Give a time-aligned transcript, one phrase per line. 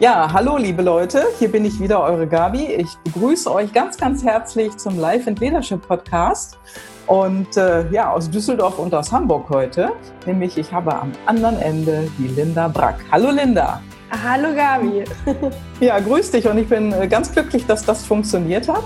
[0.00, 2.64] Ja, hallo liebe Leute, hier bin ich wieder, eure Gabi.
[2.64, 6.58] Ich begrüße euch ganz, ganz herzlich zum Life and Leadership Podcast.
[7.06, 9.92] Und äh, ja, aus Düsseldorf und aus Hamburg heute,
[10.26, 12.96] nämlich ich habe am anderen Ende die Linda Brack.
[13.12, 13.80] Hallo Linda.
[14.10, 15.04] Hallo Gabi.
[15.80, 18.82] ja, grüß dich und ich bin äh, ganz glücklich, dass das funktioniert hat.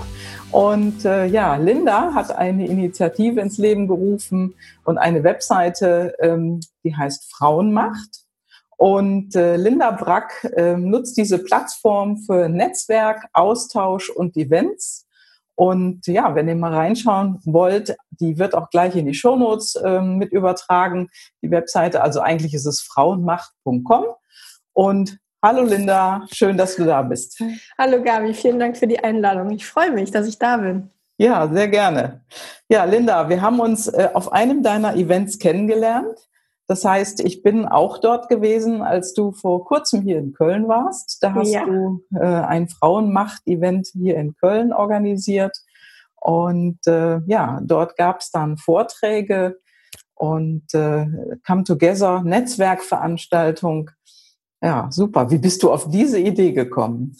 [0.51, 4.53] Und äh, ja, Linda hat eine Initiative ins Leben gerufen
[4.83, 8.28] und eine Webseite, ähm, die heißt Frauenmacht.
[8.79, 15.05] Und äh, Linda Brack äh, nutzt diese Plattform für Netzwerk, Austausch und Events.
[15.55, 19.99] Und ja, wenn ihr mal reinschauen wollt, die wird auch gleich in die Shownotes äh,
[19.99, 21.09] mit übertragen,
[21.41, 22.01] die Webseite.
[22.01, 24.05] Also eigentlich ist es frauenmacht.com.
[24.71, 27.43] Und hallo Linda, schön, dass du da bist.
[27.77, 29.51] Hallo Gabi, vielen Dank für die Einladung.
[29.51, 30.89] Ich freue mich, dass ich da bin.
[31.17, 32.21] Ja, sehr gerne.
[32.69, 36.28] Ja, Linda, wir haben uns äh, auf einem deiner Events kennengelernt.
[36.69, 41.17] Das heißt, ich bin auch dort gewesen, als du vor kurzem hier in Köln warst.
[41.21, 41.65] Da hast ja.
[41.65, 45.57] du äh, ein Frauenmacht-Event hier in Köln organisiert.
[46.15, 49.57] Und äh, ja, dort gab es dann Vorträge
[50.13, 51.07] und äh,
[51.43, 53.89] Come Together, Netzwerkveranstaltung.
[54.61, 55.31] Ja, super.
[55.31, 57.17] Wie bist du auf diese Idee gekommen?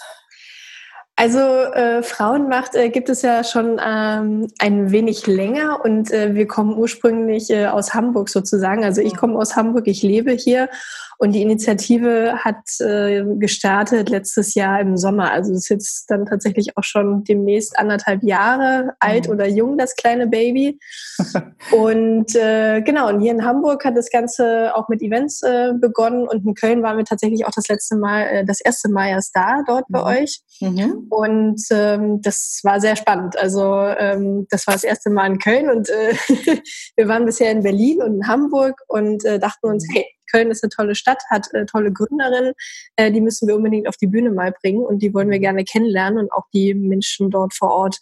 [1.19, 6.47] Also äh, Frauenmacht äh, gibt es ja schon ähm, ein wenig länger und äh, wir
[6.47, 8.85] kommen ursprünglich äh, aus Hamburg sozusagen.
[8.85, 10.69] Also ich komme aus Hamburg, ich lebe hier
[11.17, 15.33] und die Initiative hat äh, gestartet letztes Jahr im Sommer.
[15.33, 19.33] Also es ist jetzt dann tatsächlich auch schon demnächst anderthalb Jahre alt mhm.
[19.33, 20.79] oder jung, das kleine Baby.
[21.73, 26.45] und äh, genau, und hier in Hamburg hat das Ganze auch mit Events begonnen und
[26.45, 29.63] in Köln waren wir tatsächlich auch das letzte Mal, äh, das erste Mal erst da,
[29.67, 30.05] dort bei mhm.
[30.05, 30.39] euch.
[30.61, 31.08] Mhm.
[31.09, 33.37] Und ähm, das war sehr spannend.
[33.37, 36.13] Also ähm, das war das erste Mal in Köln und äh,
[36.95, 39.93] wir waren bisher in Berlin und in Hamburg und äh, dachten uns, mhm.
[39.95, 42.53] hey, Köln ist eine tolle Stadt, hat äh, tolle Gründerinnen,
[42.95, 45.63] äh, die müssen wir unbedingt auf die Bühne mal bringen und die wollen wir gerne
[45.63, 47.97] kennenlernen und auch die Menschen dort vor Ort,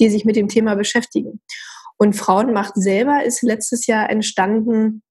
[0.00, 1.40] die sich mit dem Thema beschäftigen.
[1.96, 5.02] Und Frauenmacht selber ist letztes Jahr entstanden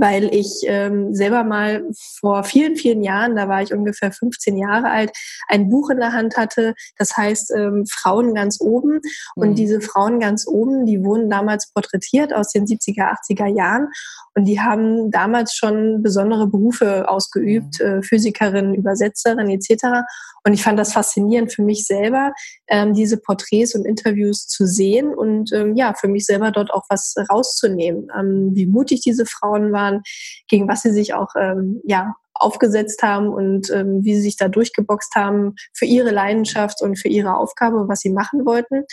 [0.00, 1.84] weil ich ähm, selber mal
[2.18, 5.12] vor vielen, vielen Jahren, da war ich ungefähr 15 Jahre alt,
[5.46, 9.00] ein Buch in der Hand hatte, das heißt ähm, Frauen ganz oben.
[9.34, 9.54] Und mhm.
[9.56, 13.88] diese Frauen ganz oben, die wurden damals porträtiert aus den 70er, 80er Jahren.
[14.34, 17.86] Und die haben damals schon besondere Berufe ausgeübt, mhm.
[17.86, 20.06] äh, Physikerin, Übersetzerin etc.
[20.44, 22.32] Und ich fand das faszinierend für mich selber,
[22.68, 26.84] ähm, diese Porträts und Interviews zu sehen und ähm, ja, für mich selber dort auch
[26.88, 30.02] was rauszunehmen, ähm, wie mutig diese Frauen waren,
[30.48, 34.48] gegen was sie sich auch ähm, ja aufgesetzt haben und ähm, wie sie sich da
[34.48, 38.84] durchgeboxt haben für ihre Leidenschaft und für ihre Aufgabe, was sie machen wollten.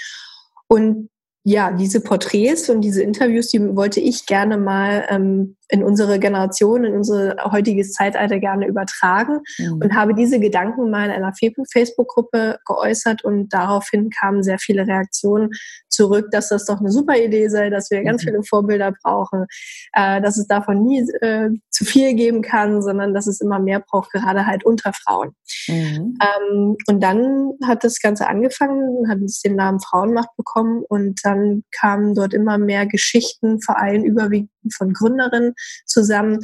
[0.67, 1.09] Und
[1.49, 6.83] ja, diese Porträts und diese Interviews, die wollte ich gerne mal ähm, in unsere Generation,
[6.83, 9.79] in unser heutiges Zeitalter gerne übertragen mhm.
[9.81, 15.51] und habe diese Gedanken mal in einer Facebook-Gruppe geäußert und daraufhin kamen sehr viele Reaktionen
[15.87, 18.27] zurück, dass das doch eine super Idee sei, dass wir ganz mhm.
[18.27, 19.45] viele Vorbilder brauchen,
[19.93, 23.79] äh, dass es davon nie äh, zu viel geben kann, sondern dass es immer mehr
[23.79, 25.31] braucht, gerade halt unter Frauen.
[25.69, 26.17] Mhm.
[26.21, 31.36] Ähm, und dann hat das Ganze angefangen, hat es den Namen Frauenmacht bekommen und dann
[31.71, 35.53] kamen dort immer mehr Geschichten, vor allem überwiegend von Gründerinnen
[35.85, 36.39] zusammen,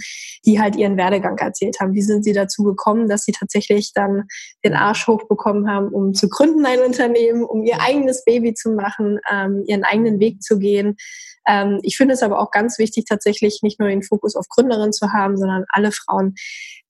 [0.45, 1.93] die halt ihren Werdegang erzählt haben.
[1.93, 4.23] Wie sind sie dazu gekommen, dass sie tatsächlich dann
[4.63, 9.19] den Arsch hochbekommen haben, um zu gründen ein Unternehmen, um ihr eigenes Baby zu machen,
[9.31, 10.95] ähm, ihren eigenen Weg zu gehen.
[11.47, 14.93] Ähm, ich finde es aber auch ganz wichtig, tatsächlich nicht nur den Fokus auf Gründerinnen
[14.93, 16.35] zu haben, sondern alle Frauen,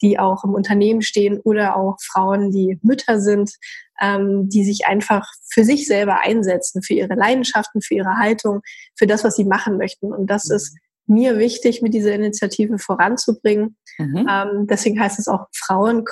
[0.01, 3.51] die auch im Unternehmen stehen oder auch Frauen, die Mütter sind,
[4.01, 8.61] ähm, die sich einfach für sich selber einsetzen, für ihre Leidenschaften, für ihre Haltung,
[8.95, 10.13] für das, was sie machen möchten.
[10.13, 13.77] Und das ist mir wichtig, mit dieser Initiative voranzubringen.
[13.97, 14.27] Mhm.
[14.29, 16.05] Ähm, deswegen heißt es auch Frauen,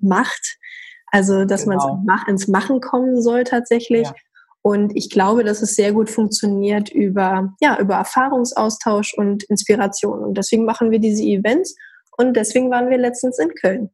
[0.00, 0.58] Macht.
[1.10, 2.02] Also, dass genau.
[2.04, 4.06] man ins Machen kommen soll tatsächlich.
[4.06, 4.14] Ja.
[4.62, 10.18] Und ich glaube, dass es sehr gut funktioniert über, ja, über Erfahrungsaustausch und Inspiration.
[10.20, 11.74] Und deswegen machen wir diese Events
[12.16, 13.90] und deswegen waren wir letztens in Köln.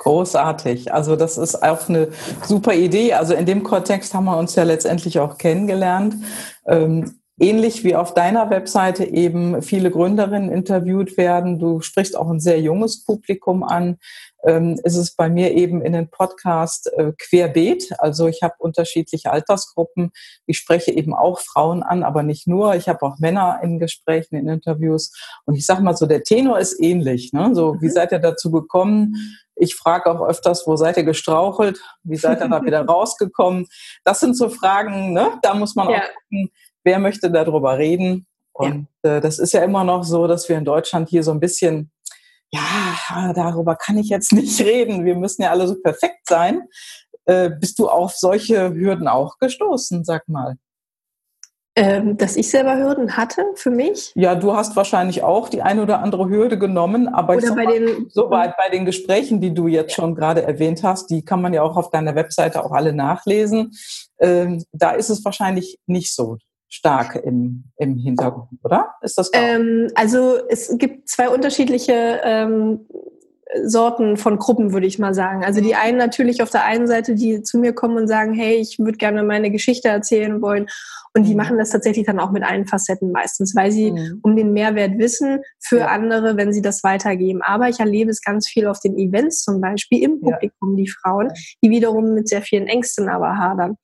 [0.00, 0.94] Großartig.
[0.94, 2.08] Also das ist auch eine
[2.42, 3.12] super Idee.
[3.12, 6.14] Also in dem Kontext haben wir uns ja letztendlich auch kennengelernt.
[6.66, 11.58] Ähm, ähnlich wie auf deiner Webseite eben viele Gründerinnen interviewt werden.
[11.58, 13.98] Du sprichst auch ein sehr junges Publikum an.
[14.46, 17.90] Ähm, ist es bei mir eben in den Podcast äh, querbeet.
[17.98, 20.12] Also ich habe unterschiedliche Altersgruppen.
[20.46, 22.74] Ich spreche eben auch Frauen an, aber nicht nur.
[22.74, 25.12] Ich habe auch Männer in Gesprächen, in Interviews.
[25.44, 27.32] Und ich sage mal so, der Tenor ist ähnlich.
[27.32, 27.54] Ne?
[27.54, 27.92] So, wie mhm.
[27.92, 29.14] seid ihr dazu gekommen?
[29.56, 31.80] Ich frage auch öfters, wo seid ihr gestrauchelt?
[32.02, 33.66] Wie seid ihr da wieder rausgekommen?
[34.04, 35.38] Das sind so Fragen, ne?
[35.42, 35.98] da muss man ja.
[35.98, 36.50] auch gucken,
[36.82, 38.26] wer möchte darüber reden?
[38.52, 39.16] Und ja.
[39.16, 41.90] äh, das ist ja immer noch so, dass wir in Deutschland hier so ein bisschen
[42.52, 46.62] ja, darüber kann ich jetzt nicht reden, wir müssen ja alle so perfekt sein.
[47.24, 50.56] Äh, bist du auf solche Hürden auch gestoßen, sag mal?
[51.76, 54.10] Ähm, dass ich selber Hürden hatte für mich?
[54.16, 57.72] Ja, du hast wahrscheinlich auch die eine oder andere Hürde genommen, aber oder bei mal,
[57.72, 61.54] den, soweit bei den Gesprächen, die du jetzt schon gerade erwähnt hast, die kann man
[61.54, 63.70] ja auch auf deiner Webseite auch alle nachlesen.
[64.18, 66.38] Ähm, da ist es wahrscheinlich nicht so
[66.70, 68.94] stark im, im Hintergrund, oder?
[69.02, 72.86] Ist das ähm, Also es gibt zwei unterschiedliche ähm,
[73.64, 75.44] Sorten von Gruppen, würde ich mal sagen.
[75.44, 78.54] Also die einen natürlich auf der einen Seite, die zu mir kommen und sagen, hey,
[78.56, 80.68] ich würde gerne meine Geschichte erzählen wollen
[81.14, 81.38] und die mhm.
[81.38, 84.20] machen das tatsächlich dann auch mit allen Facetten meistens, weil sie mhm.
[84.22, 85.86] um den Mehrwert wissen für ja.
[85.88, 87.42] andere, wenn sie das weitergeben.
[87.42, 90.84] Aber ich erlebe es ganz viel auf den Events zum Beispiel im Publikum, ja.
[90.84, 91.32] die Frauen,
[91.64, 93.76] die wiederum mit sehr vielen Ängsten aber hadern,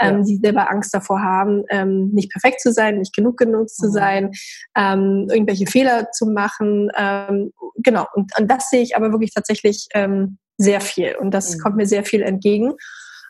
[0.00, 3.84] ähm, die selber Angst davor haben, ähm, nicht perfekt zu sein, nicht genug genutzt mhm.
[3.84, 4.30] zu sein,
[4.76, 6.90] ähm, irgendwelche Fehler zu machen.
[6.96, 11.54] Ähm, genau, und, und das sehe ich aber wirklich tatsächlich ähm, sehr viel und das
[11.54, 11.60] mhm.
[11.60, 12.74] kommt mir sehr viel entgegen.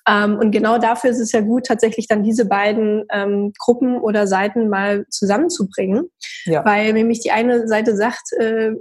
[0.09, 4.27] Ähm, und genau dafür ist es ja gut, tatsächlich dann diese beiden ähm, Gruppen oder
[4.27, 6.11] Seiten mal zusammenzubringen,
[6.45, 6.65] ja.
[6.65, 8.73] weil nämlich die eine Seite sagt, äh,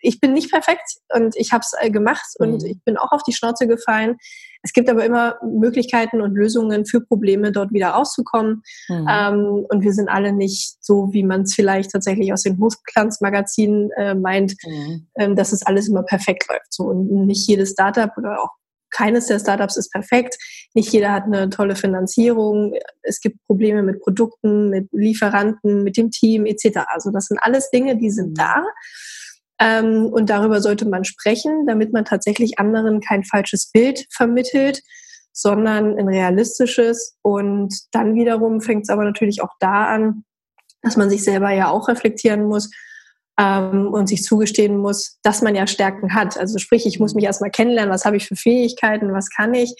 [0.00, 2.46] ich bin nicht perfekt und ich habe es äh, gemacht mhm.
[2.46, 4.16] und ich bin auch auf die Schnauze gefallen.
[4.62, 8.62] Es gibt aber immer Möglichkeiten und Lösungen für Probleme, dort wieder rauszukommen.
[8.88, 9.08] Mhm.
[9.10, 13.90] Ähm, und wir sind alle nicht so, wie man es vielleicht tatsächlich aus den Hochglanzmagazinen
[13.96, 15.08] äh, meint, mhm.
[15.16, 16.72] ähm, dass es alles immer perfekt läuft.
[16.72, 18.50] So, und nicht jedes Startup oder auch
[18.92, 20.36] keines der Startups ist perfekt.
[20.74, 22.74] Nicht jeder hat eine tolle Finanzierung.
[23.02, 26.80] Es gibt Probleme mit Produkten, mit Lieferanten, mit dem Team etc.
[26.86, 28.64] Also das sind alles Dinge, die sind da.
[29.58, 34.82] Ähm, und darüber sollte man sprechen, damit man tatsächlich anderen kein falsches Bild vermittelt,
[35.32, 37.16] sondern ein realistisches.
[37.22, 40.24] Und dann wiederum fängt es aber natürlich auch da an,
[40.82, 42.70] dass man sich selber ja auch reflektieren muss
[43.38, 46.36] ähm, und sich zugestehen muss, dass man ja Stärken hat.
[46.36, 49.74] Also sprich, ich muss mich erstmal kennenlernen, was habe ich für Fähigkeiten, was kann ich.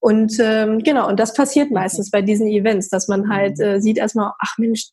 [0.00, 3.98] Und ähm, genau, und das passiert meistens bei diesen Events, dass man halt äh, sieht
[3.98, 4.90] erstmal, ach Mensch,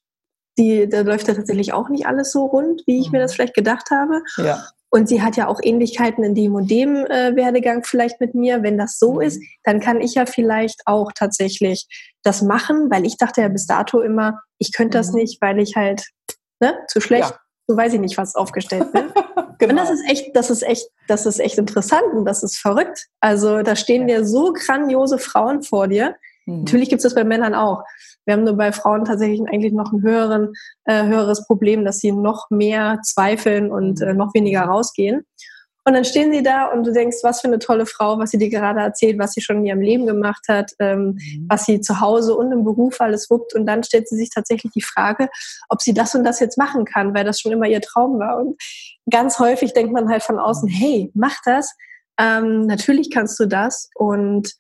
[0.58, 3.36] die, da läuft ja tatsächlich auch nicht alles so rund, wie ich mir das mhm.
[3.36, 4.22] vielleicht gedacht habe.
[4.38, 4.66] Ja.
[4.90, 8.62] Und sie hat ja auch Ähnlichkeiten in dem und dem äh, Werdegang vielleicht mit mir.
[8.62, 9.22] Wenn das so mhm.
[9.22, 11.88] ist, dann kann ich ja vielleicht auch tatsächlich
[12.22, 15.22] das machen, weil ich dachte ja bis dato immer, ich könnte das mhm.
[15.22, 16.06] nicht, weil ich halt
[16.60, 19.06] ne, zu schlecht ja so weiß ich nicht, was aufgestellt bin.
[19.60, 19.72] genau.
[19.72, 23.08] Und das ist echt, das ist echt, das ist echt interessant und das ist verrückt.
[23.20, 24.18] Also da stehen ja.
[24.18, 26.16] dir so grandiose Frauen vor dir.
[26.46, 26.64] Mhm.
[26.64, 27.84] Natürlich gibt es das bei Männern auch.
[28.26, 30.54] Wir haben nur bei Frauen tatsächlich eigentlich noch ein höheren,
[30.86, 35.26] äh, höheres Problem, dass sie noch mehr zweifeln und äh, noch weniger rausgehen.
[35.86, 38.38] Und dann stehen sie da und du denkst, was für eine tolle Frau, was sie
[38.38, 41.46] dir gerade erzählt, was sie schon in ihrem Leben gemacht hat, ähm, mhm.
[41.50, 43.54] was sie zu Hause und im Beruf alles wuppt.
[43.54, 45.28] Und dann stellt sie sich tatsächlich die Frage,
[45.68, 48.40] ob sie das und das jetzt machen kann, weil das schon immer ihr Traum war.
[48.40, 48.56] Und
[49.10, 50.74] ganz häufig denkt man halt von außen, mhm.
[50.74, 51.76] hey, mach das.
[52.18, 53.90] Ähm, natürlich kannst du das.
[53.96, 54.54] Und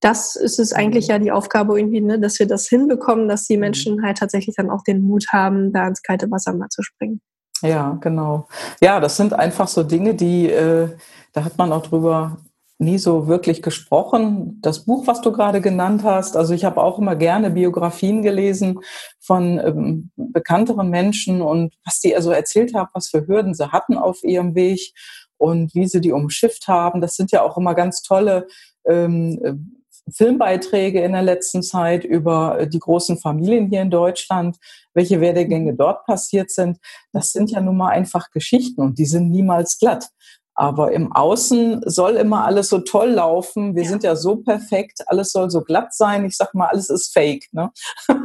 [0.00, 1.12] das ist es eigentlich mhm.
[1.12, 3.60] ja die Aufgabe irgendwie, ne, dass wir das hinbekommen, dass die mhm.
[3.62, 7.20] Menschen halt tatsächlich dann auch den Mut haben, da ins kalte Wasser mal zu springen.
[7.62, 8.48] Ja, genau.
[8.82, 10.96] Ja, das sind einfach so Dinge, die, äh,
[11.32, 12.38] da hat man auch drüber
[12.78, 14.58] nie so wirklich gesprochen.
[14.60, 18.80] Das Buch, was du gerade genannt hast, also ich habe auch immer gerne Biografien gelesen
[19.20, 23.96] von ähm, bekannteren Menschen und was die also erzählt haben, was für Hürden sie hatten
[23.96, 24.92] auf ihrem Weg
[25.38, 27.00] und wie sie die umschifft haben.
[27.00, 28.48] Das sind ja auch immer ganz tolle
[28.84, 34.56] ähm, Filmbeiträge in der letzten Zeit über äh, die großen Familien hier in Deutschland,
[34.94, 35.76] welche Werdegänge mhm.
[35.76, 36.78] dort passiert sind.
[37.12, 40.08] Das sind ja nun mal einfach Geschichten und die sind niemals glatt.
[40.54, 43.74] Aber im Außen soll immer alles so toll laufen.
[43.74, 43.88] Wir ja.
[43.88, 46.26] sind ja so perfekt, alles soll so glatt sein.
[46.26, 47.48] Ich sag mal, alles ist fake.
[47.52, 47.70] Ne?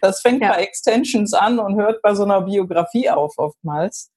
[0.00, 0.52] das fängt ja.
[0.52, 4.10] bei Extensions an und hört bei so einer Biografie auf oftmals.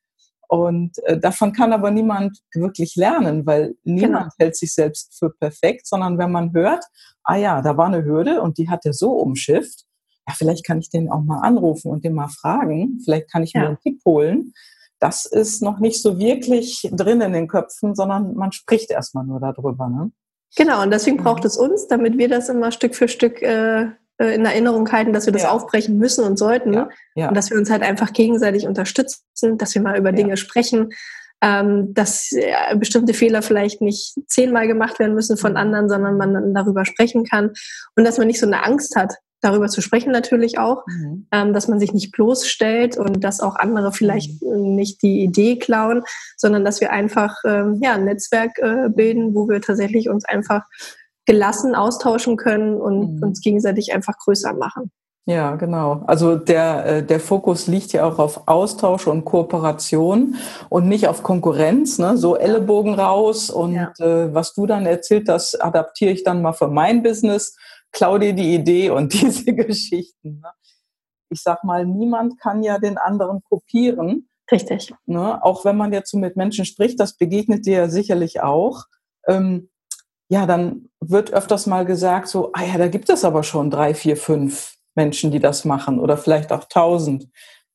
[0.50, 4.34] Und äh, davon kann aber niemand wirklich lernen, weil niemand genau.
[4.40, 6.84] hält sich selbst für perfekt, sondern wenn man hört,
[7.24, 9.86] ah ja, da war eine Hürde und die hat er so umschifft,
[10.28, 13.54] ja, vielleicht kann ich den auch mal anrufen und den mal fragen, vielleicht kann ich
[13.54, 13.62] ja.
[13.62, 14.54] mir einen Tipp holen.
[15.00, 19.40] Das ist noch nicht so wirklich drin in den Köpfen, sondern man spricht erstmal nur
[19.40, 19.88] darüber.
[19.88, 20.12] Ne?
[20.56, 23.92] Genau, und deswegen braucht es uns, damit wir das immer Stück für Stück äh,
[24.26, 25.52] in Erinnerung halten, dass wir das ja.
[25.52, 26.74] aufbrechen müssen und sollten.
[26.74, 26.90] Ja.
[27.16, 27.30] Ja.
[27.30, 30.90] Und dass wir uns halt einfach gegenseitig unterstützen, dass wir mal über Dinge sprechen,
[31.42, 35.58] ähm, dass äh, bestimmte Fehler vielleicht nicht zehnmal gemacht werden müssen von mhm.
[35.58, 37.52] anderen, sondern man dann darüber sprechen kann
[37.96, 41.28] und dass man nicht so eine Angst hat, darüber zu sprechen natürlich auch, mhm.
[41.32, 44.76] ähm, dass man sich nicht bloßstellt und dass auch andere vielleicht mhm.
[44.76, 46.04] nicht die Idee klauen,
[46.36, 50.64] sondern dass wir einfach ähm, ja, ein Netzwerk äh, bilden, wo wir tatsächlich uns einfach
[51.30, 53.24] gelassen austauschen können und mhm.
[53.24, 54.92] uns gegenseitig einfach größer machen.
[55.28, 56.02] Ja, genau.
[56.08, 60.38] Also der, äh, der Fokus liegt ja auch auf Austausch und Kooperation
[60.70, 62.18] und nicht auf Konkurrenz, ne?
[62.18, 63.94] so Ellenbogen raus und ja.
[64.00, 67.56] äh, was du dann erzählt hast, adaptiere ich dann mal für mein Business,
[67.92, 70.40] klau dir die Idee und diese Geschichten.
[70.40, 70.50] Ne?
[71.30, 74.28] Ich sag mal, niemand kann ja den anderen kopieren.
[74.52, 74.92] Richtig.
[75.06, 75.44] Ne?
[75.44, 78.86] Auch wenn man jetzt so mit Menschen spricht, das begegnet dir ja sicherlich auch.
[79.28, 79.70] Ähm,
[80.30, 83.94] ja, dann wird öfters mal gesagt so, ah ja, da gibt es aber schon drei,
[83.94, 87.28] vier, fünf Menschen, die das machen oder vielleicht auch tausend.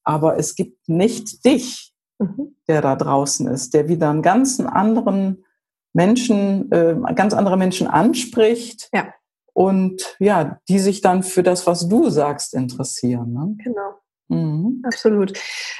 [0.04, 2.56] Aber es gibt nicht dich, mhm.
[2.68, 5.44] der da draußen ist, der wieder einen ganz anderen
[5.92, 8.88] Menschen, äh, ganz andere Menschen anspricht.
[8.92, 9.12] Ja.
[9.52, 13.32] Und ja, die sich dann für das, was du sagst, interessieren.
[13.32, 13.54] Ne?
[13.64, 13.94] Genau.
[14.28, 14.82] Mhm.
[14.84, 15.34] Absolut.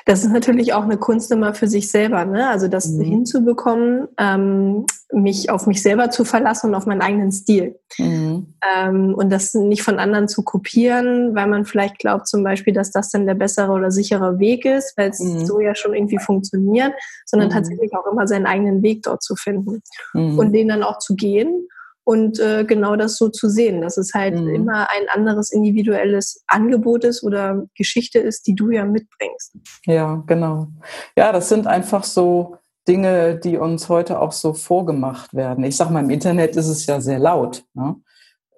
[0.05, 2.49] Das ist natürlich auch eine Kunst immer für sich selber, ne?
[2.49, 3.03] Also das mhm.
[3.03, 7.79] hinzubekommen, ähm, mich auf mich selber zu verlassen und auf meinen eigenen Stil.
[7.99, 8.55] Mhm.
[8.77, 12.91] Ähm, und das nicht von anderen zu kopieren, weil man vielleicht glaubt zum Beispiel, dass
[12.91, 15.47] das dann der bessere oder sichere Weg ist, weil es mhm.
[15.47, 16.93] so ja schon irgendwie funktioniert,
[17.25, 17.55] sondern mhm.
[17.55, 19.83] tatsächlich auch immer seinen eigenen Weg dort zu finden
[20.13, 20.39] mhm.
[20.39, 21.67] und den dann auch zu gehen
[22.05, 24.55] und äh, genau das so zu sehen, dass es halt mhm.
[24.55, 29.57] immer ein anderes individuelles Angebot ist oder Geschichte ist, die du ja mitbringst.
[29.87, 30.69] Ja, genau.
[31.17, 35.65] Ja, das sind einfach so Dinge, die uns heute auch so vorgemacht werden.
[35.65, 37.65] Ich sag mal, im Internet ist es ja sehr laut.
[37.73, 37.97] Ne?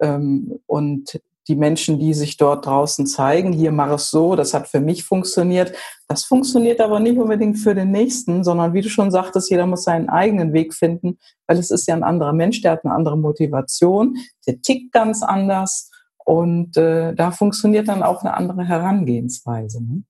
[0.01, 4.67] Ähm, und die Menschen, die sich dort draußen zeigen, hier mach es so, das hat
[4.67, 5.73] für mich funktioniert.
[6.07, 9.83] Das funktioniert aber nicht unbedingt für den nächsten, sondern wie du schon sagtest, jeder muss
[9.83, 13.17] seinen eigenen Weg finden, weil es ist ja ein anderer Mensch, der hat eine andere
[13.17, 15.89] Motivation, der tickt ganz anders
[16.25, 19.81] und äh, da funktioniert dann auch eine andere Herangehensweise.
[19.81, 20.03] Ne?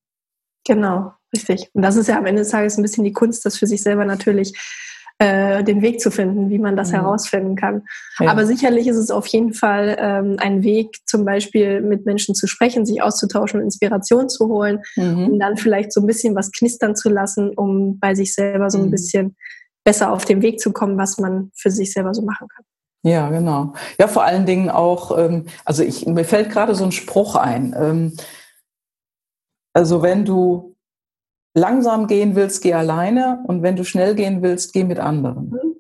[0.65, 1.69] Genau, richtig.
[1.73, 3.83] Und das ist ja am Ende des Tages ein bisschen die Kunst, das für sich
[3.83, 4.53] selber natürlich
[5.19, 6.97] äh, den Weg zu finden, wie man das mhm.
[6.97, 7.83] herausfinden kann.
[8.19, 8.29] Ja.
[8.29, 12.45] Aber sicherlich ist es auf jeden Fall ähm, ein Weg, zum Beispiel mit Menschen zu
[12.45, 15.29] sprechen, sich auszutauschen, Inspiration zu holen mhm.
[15.29, 18.77] und dann vielleicht so ein bisschen was knistern zu lassen, um bei sich selber so
[18.77, 18.91] ein mhm.
[18.91, 19.35] bisschen
[19.83, 22.65] besser auf den Weg zu kommen, was man für sich selber so machen kann.
[23.03, 23.73] Ja, genau.
[23.99, 27.75] Ja, vor allen Dingen auch, ähm, also ich, mir fällt gerade so ein Spruch ein.
[27.77, 28.13] Ähm,
[29.73, 30.75] also wenn du
[31.57, 35.49] langsam gehen willst, geh alleine und wenn du schnell gehen willst, geh mit anderen.
[35.49, 35.75] Mhm.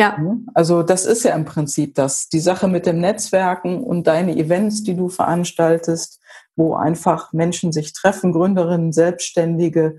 [0.00, 0.18] Ja.
[0.54, 4.82] Also das ist ja im Prinzip das, die Sache mit dem Netzwerken und deine Events,
[4.82, 6.20] die du veranstaltest,
[6.56, 9.98] wo einfach Menschen sich treffen, Gründerinnen, Selbstständige,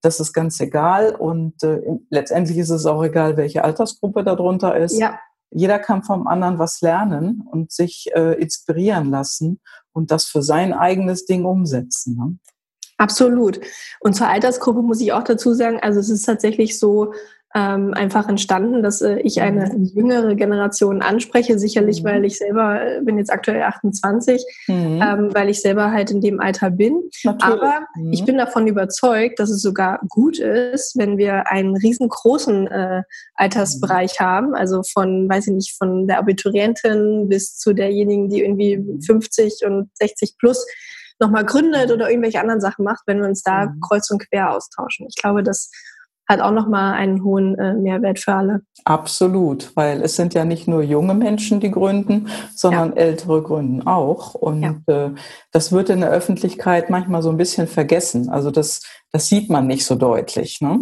[0.00, 4.98] das ist ganz egal und äh, letztendlich ist es auch egal, welche Altersgruppe darunter ist.
[4.98, 5.18] Ja.
[5.50, 9.60] Jeder kann vom anderen was lernen und sich äh, inspirieren lassen
[9.92, 12.16] und das für sein eigenes Ding umsetzen.
[12.16, 12.38] Ne?
[13.02, 13.60] Absolut.
[13.98, 17.12] Und zur Altersgruppe muss ich auch dazu sagen, also es ist tatsächlich so
[17.52, 19.84] ähm, einfach entstanden, dass äh, ich eine mhm.
[19.84, 22.06] jüngere Generation anspreche, sicherlich, mhm.
[22.06, 25.02] weil ich selber äh, bin jetzt aktuell 28, mhm.
[25.02, 27.02] ähm, weil ich selber halt in dem Alter bin.
[27.24, 27.60] Natürlich.
[27.60, 28.12] Aber mhm.
[28.12, 33.02] ich bin davon überzeugt, dass es sogar gut ist, wenn wir einen riesengroßen äh,
[33.34, 34.24] Altersbereich mhm.
[34.24, 39.60] haben, also von, weiß ich nicht, von der Abiturientin bis zu derjenigen, die irgendwie 50
[39.62, 39.74] mhm.
[39.74, 40.64] und 60 plus
[41.20, 43.80] nochmal gründet oder irgendwelche anderen Sachen macht, wenn wir uns da mhm.
[43.80, 45.06] kreuz und quer austauschen.
[45.08, 45.70] Ich glaube, das
[46.28, 48.62] hat auch nochmal einen hohen äh, Mehrwert für alle.
[48.84, 52.96] Absolut, weil es sind ja nicht nur junge Menschen, die gründen, sondern ja.
[52.96, 54.34] ältere gründen auch.
[54.34, 54.76] Und ja.
[54.86, 55.10] äh,
[55.50, 58.30] das wird in der Öffentlichkeit manchmal so ein bisschen vergessen.
[58.30, 60.60] Also das, das sieht man nicht so deutlich.
[60.60, 60.80] Ne?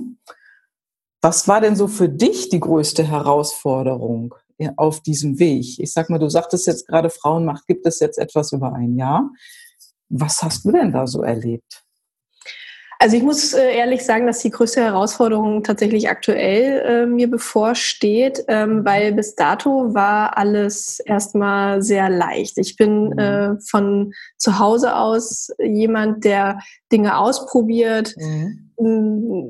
[1.20, 4.34] Was war denn so für dich die größte Herausforderung
[4.76, 5.78] auf diesem Weg?
[5.78, 9.30] Ich sag mal, du sagtest jetzt gerade, Frauenmacht gibt es jetzt etwas über ein Jahr.
[10.10, 11.84] Was hast du denn da so erlebt?
[13.02, 18.44] Also ich muss äh, ehrlich sagen, dass die größte Herausforderung tatsächlich aktuell äh, mir bevorsteht,
[18.46, 22.58] ähm, weil bis dato war alles erstmal sehr leicht.
[22.58, 23.18] Ich bin mhm.
[23.18, 26.60] äh, von zu Hause aus jemand, der
[26.92, 29.48] Dinge ausprobiert, mhm.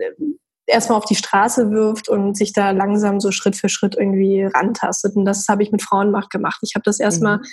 [0.67, 5.17] erstmal auf die Straße wirft und sich da langsam so Schritt für Schritt irgendwie rantastet.
[5.17, 6.61] Und das habe ich mit Frauenmacht gemacht.
[6.63, 7.45] Ich habe das erstmal mhm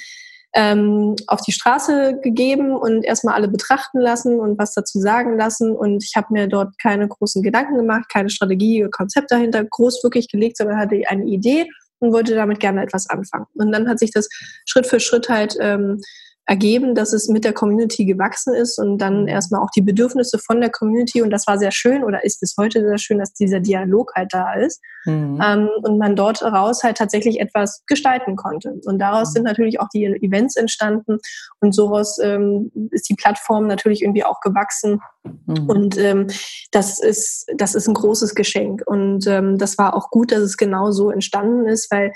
[0.56, 5.76] ähm, auf die Straße gegeben und erstmal alle betrachten lassen und was dazu sagen lassen.
[5.76, 10.30] Und ich habe mir dort keine großen Gedanken gemacht, keine Strategie, Konzept dahinter groß wirklich
[10.30, 11.68] gelegt, sondern hatte eine Idee
[12.00, 13.46] und wollte damit gerne etwas anfangen.
[13.56, 14.30] Und dann hat sich das
[14.66, 16.02] Schritt für Schritt halt ähm,
[16.48, 19.28] ergeben, dass es mit der Community gewachsen ist und dann mhm.
[19.28, 22.56] erstmal auch die Bedürfnisse von der Community und das war sehr schön oder ist bis
[22.58, 25.42] heute sehr schön, dass dieser Dialog halt da ist mhm.
[25.44, 28.80] ähm, und man dort raus halt tatsächlich etwas gestalten konnte.
[28.86, 29.34] Und daraus mhm.
[29.34, 31.18] sind natürlich auch die Events entstanden
[31.60, 35.70] und sowas ähm, ist die Plattform natürlich irgendwie auch gewachsen mhm.
[35.70, 36.28] und ähm,
[36.72, 40.56] das ist das ist ein großes Geschenk und ähm, das war auch gut, dass es
[40.56, 42.14] genau so entstanden ist, weil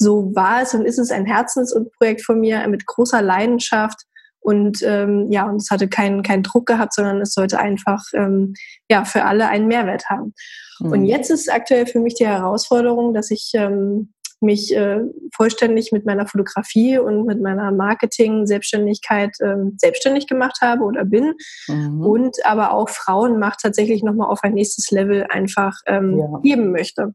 [0.00, 4.06] so war es und ist es ein Herzensprojekt von mir mit großer Leidenschaft.
[4.42, 8.54] Und ähm, ja, und es hatte keinen keinen Druck gehabt, sondern es sollte einfach ähm,
[8.88, 10.32] ja für alle einen Mehrwert haben.
[10.80, 10.92] Mhm.
[10.92, 15.02] Und jetzt ist aktuell für mich die Herausforderung, dass ich ähm, mich äh,
[15.36, 21.34] vollständig mit meiner Fotografie und mit meiner Marketing-Selbstständigkeit äh, selbstständig gemacht habe oder bin.
[21.68, 22.00] Mhm.
[22.00, 26.40] Und aber auch Frauenmacht tatsächlich nochmal auf ein nächstes Level einfach ähm, ja.
[26.42, 27.14] geben möchte.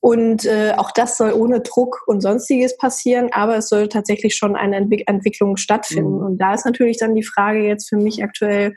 [0.00, 4.56] Und äh, auch das soll ohne Druck und sonstiges passieren, aber es soll tatsächlich schon
[4.56, 6.16] eine Entwick Entwicklung stattfinden.
[6.16, 6.24] Mhm.
[6.24, 8.74] Und da ist natürlich dann die Frage jetzt für mich aktuell,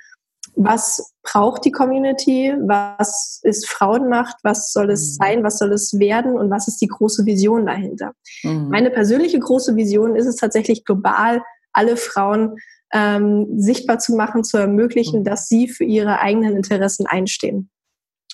[0.55, 5.23] was braucht die Community, was ist Frauenmacht, was soll es mhm.
[5.23, 8.13] sein, was soll es werden und was ist die große Vision dahinter.
[8.43, 8.67] Mhm.
[8.69, 12.57] Meine persönliche große Vision ist es tatsächlich global, alle Frauen
[12.93, 15.23] ähm, sichtbar zu machen, zu ermöglichen, mhm.
[15.23, 17.69] dass sie für ihre eigenen Interessen einstehen.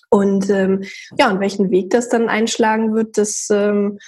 [0.09, 0.83] Und ähm,
[1.17, 3.99] ja, und welchen Weg das dann einschlagen wird, das ähm,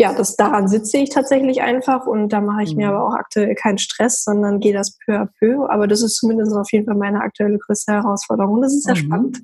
[0.00, 2.94] ja, das daran sitze ich tatsächlich einfach und da mache ich mir mhm.
[2.94, 5.68] aber auch aktuell keinen Stress, sondern gehe das peu à peu.
[5.68, 8.54] Aber das ist zumindest auf jeden Fall meine aktuelle größte Herausforderung.
[8.54, 8.98] Und das ist sehr mhm.
[8.98, 9.42] spannend.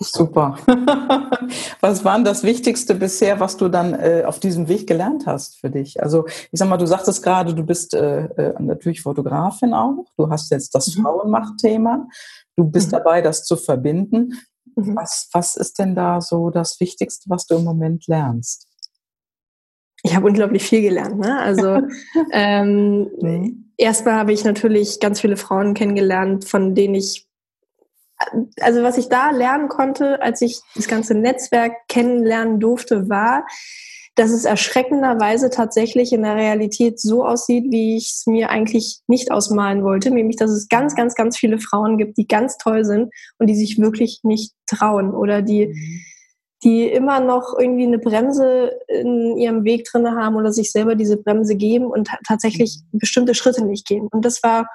[0.00, 0.58] Super.
[1.80, 5.60] was war denn das Wichtigste bisher, was du dann äh, auf diesem Weg gelernt hast
[5.60, 6.02] für dich?
[6.02, 10.06] Also ich sag mal, du sagtest gerade, du bist äh, äh natürlich Fotografin auch.
[10.16, 11.02] Du hast jetzt das mhm.
[11.02, 12.08] Frauenmachtthema.
[12.56, 12.96] Du bist mhm.
[12.96, 14.40] dabei, das zu verbinden.
[14.76, 14.96] Mhm.
[14.96, 18.66] Was, was ist denn da so das Wichtigste, was du im Moment lernst?
[20.02, 21.18] Ich habe unglaublich viel gelernt.
[21.18, 21.38] Ne?
[21.38, 21.80] Also
[22.32, 23.72] ähm, mhm.
[23.76, 27.26] erstmal habe ich natürlich ganz viele Frauen kennengelernt, von denen ich,
[28.60, 33.46] also was ich da lernen konnte, als ich das ganze Netzwerk kennenlernen durfte, war,
[34.16, 39.32] dass es erschreckenderweise tatsächlich in der Realität so aussieht, wie ich es mir eigentlich nicht
[39.32, 43.12] ausmalen wollte, nämlich dass es ganz, ganz, ganz viele Frauen gibt, die ganz toll sind
[43.38, 46.00] und die sich wirklich nicht trauen oder die mhm
[46.64, 51.18] die immer noch irgendwie eine Bremse in ihrem Weg drin haben oder sich selber diese
[51.18, 52.98] Bremse geben und tatsächlich mhm.
[52.98, 54.08] bestimmte Schritte nicht gehen.
[54.10, 54.66] Und das war,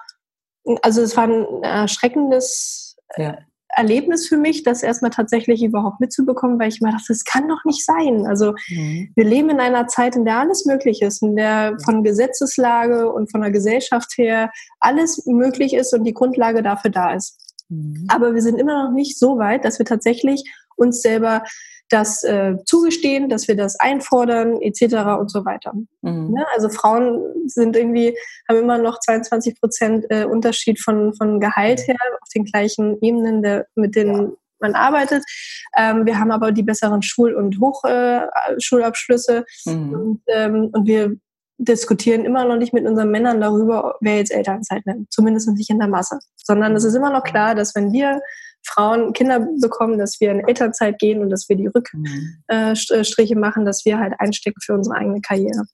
[0.84, 3.40] also es war ein erschreckendes ja.
[3.70, 7.64] Erlebnis für mich, das erstmal tatsächlich überhaupt mitzubekommen, weil ich mir dachte, das kann doch
[7.66, 8.26] nicht sein.
[8.28, 9.12] Also mhm.
[9.16, 13.32] wir leben in einer Zeit, in der alles möglich ist, in der von Gesetzeslage und
[13.32, 17.38] von der Gesellschaft her alles möglich ist und die Grundlage dafür da ist.
[17.70, 18.06] Mhm.
[18.08, 20.44] Aber wir sind immer noch nicht so weit, dass wir tatsächlich
[20.76, 21.44] uns selber
[21.90, 25.20] das äh, zugestehen, dass wir das einfordern, etc.
[25.20, 25.74] und so weiter.
[26.02, 26.36] Mhm.
[26.38, 28.16] Ja, also Frauen sind irgendwie,
[28.48, 33.42] haben immer noch 22 Prozent äh, Unterschied von, von Gehalt her auf den gleichen Ebenen,
[33.42, 34.32] der, mit denen ja.
[34.60, 35.24] man arbeitet.
[35.78, 39.94] Ähm, wir haben aber die besseren Schul- und Hochschulabschlüsse äh, mhm.
[39.94, 41.16] und, ähm, und wir
[41.60, 45.80] diskutieren immer noch nicht mit unseren Männern darüber, wer jetzt Elternzeit nimmt, zumindest nicht in
[45.80, 48.22] der Masse, sondern es ist immer noch klar, dass wenn wir
[48.64, 53.42] Frauen Kinder bekommen, dass wir in Elternzeit gehen und dass wir die Rückstriche mhm.
[53.42, 55.66] machen, dass wir halt einstecken für unsere eigene Karriere.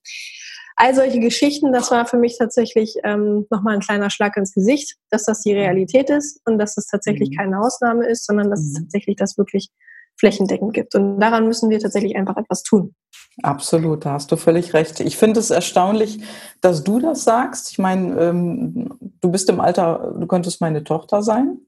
[0.78, 4.96] All solche Geschichten, das war für mich tatsächlich ähm, nochmal ein kleiner Schlag ins Gesicht,
[5.10, 7.36] dass das die Realität ist und dass das tatsächlich mhm.
[7.36, 8.66] keine Ausnahme ist, sondern dass mhm.
[8.66, 9.70] es tatsächlich das wirklich
[10.18, 10.94] flächendeckend gibt.
[10.94, 12.94] Und daran müssen wir tatsächlich einfach etwas tun.
[13.42, 15.00] Absolut, da hast du völlig recht.
[15.00, 16.20] Ich finde es erstaunlich,
[16.60, 17.70] dass du das sagst.
[17.70, 21.58] Ich meine, ähm, du bist im Alter, du könntest meine Tochter sein.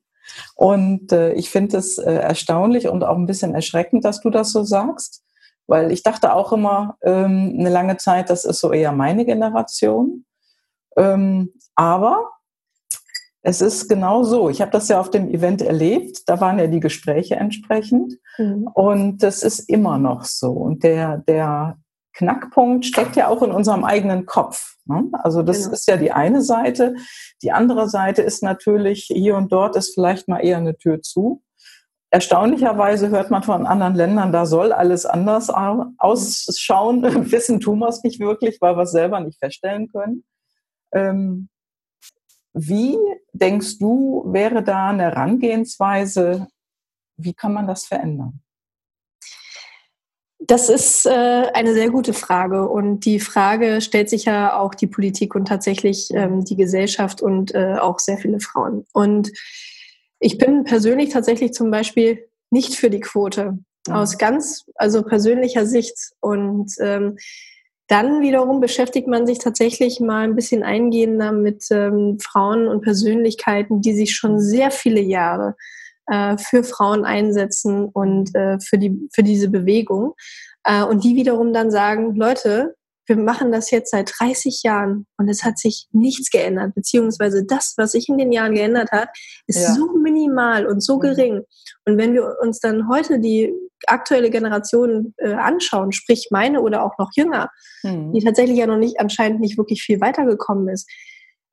[0.54, 4.52] Und äh, ich finde es äh, erstaunlich und auch ein bisschen erschreckend, dass du das
[4.52, 5.22] so sagst,
[5.66, 10.24] weil ich dachte auch immer ähm, eine lange Zeit, das ist so eher meine Generation.
[10.96, 12.30] Ähm, aber
[13.42, 14.50] es ist genau so.
[14.50, 16.22] Ich habe das ja auf dem Event erlebt.
[16.26, 18.14] Da waren ja die Gespräche entsprechend.
[18.36, 18.68] Mhm.
[18.74, 20.50] Und das ist immer noch so.
[20.50, 21.78] Und der, der
[22.14, 24.76] Knackpunkt steckt ja auch in unserem eigenen Kopf.
[24.86, 25.08] Ne?
[25.12, 25.72] Also das genau.
[25.72, 26.94] ist ja die eine Seite.
[27.42, 31.42] Die andere Seite ist natürlich, hier und dort ist vielleicht mal eher eine Tür zu.
[32.10, 37.02] Erstaunlicherweise hört man von anderen Ländern, da soll alles anders ausschauen.
[37.30, 40.24] Wissen tun wir es nicht wirklich, weil wir es selber nicht feststellen können.
[40.92, 41.50] Ähm,
[42.54, 42.96] wie
[43.32, 46.48] denkst du, wäre da eine Herangehensweise?
[47.16, 48.40] Wie kann man das verändern?
[50.40, 54.86] Das ist äh, eine sehr gute Frage und die Frage stellt sich ja auch die
[54.86, 58.86] Politik und tatsächlich ähm, die Gesellschaft und äh, auch sehr viele Frauen.
[58.92, 59.32] Und
[60.20, 63.92] ich bin persönlich tatsächlich zum Beispiel nicht für die Quote mhm.
[63.92, 67.16] aus ganz also persönlicher Sicht und ähm,
[67.88, 73.80] dann wiederum beschäftigt man sich tatsächlich mal ein bisschen eingehender mit ähm, Frauen und Persönlichkeiten,
[73.80, 75.56] die sich schon sehr viele Jahre
[76.10, 80.14] äh, für Frauen einsetzen und äh, für, die, für diese Bewegung.
[80.64, 82.74] Äh, und die wiederum dann sagen, Leute,
[83.08, 87.74] wir machen das jetzt seit 30 Jahren und es hat sich nichts geändert, beziehungsweise das,
[87.78, 89.08] was sich in den Jahren geändert hat,
[89.46, 89.74] ist ja.
[89.74, 91.00] so minimal und so mhm.
[91.00, 91.42] gering.
[91.86, 93.52] Und wenn wir uns dann heute die
[93.86, 97.50] aktuelle Generation äh, anschauen, sprich meine oder auch noch jünger,
[97.82, 98.12] mhm.
[98.12, 100.88] die tatsächlich ja noch nicht anscheinend nicht wirklich viel weitergekommen ist,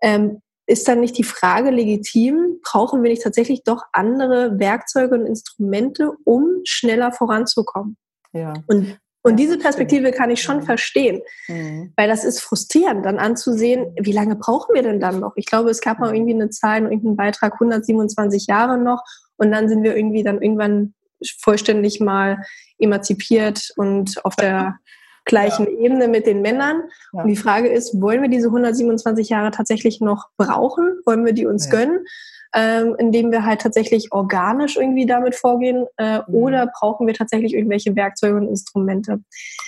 [0.02, 5.26] ähm, ist dann nicht die Frage legitim, brauchen wir nicht tatsächlich doch andere Werkzeuge und
[5.26, 7.98] Instrumente, um schneller voranzukommen?
[8.34, 8.54] Ja.
[8.68, 10.64] Und, und diese Perspektive kann ich schon mhm.
[10.64, 11.94] verstehen, mhm.
[11.96, 15.34] weil das ist frustrierend, dann anzusehen, wie lange brauchen wir denn dann noch?
[15.36, 16.16] Ich glaube, es gab mal mhm.
[16.16, 19.04] irgendwie eine Zahl, irgendeinen Beitrag, 127 Jahre noch
[19.38, 20.94] und dann sind wir irgendwie dann irgendwann
[21.40, 22.40] vollständig mal
[22.78, 24.80] emanzipiert und auf der
[25.26, 25.86] gleichen ja.
[25.86, 26.84] Ebene mit den Männern.
[27.14, 27.24] Ja.
[27.24, 31.00] Und die Frage ist, wollen wir diese 127 Jahre tatsächlich noch brauchen?
[31.06, 31.72] Wollen wir die uns ja.
[31.72, 32.06] gönnen?
[32.58, 36.36] Ähm, indem wir halt tatsächlich organisch irgendwie damit vorgehen äh, mhm.
[36.36, 39.20] oder brauchen wir tatsächlich irgendwelche Werkzeuge und Instrumente.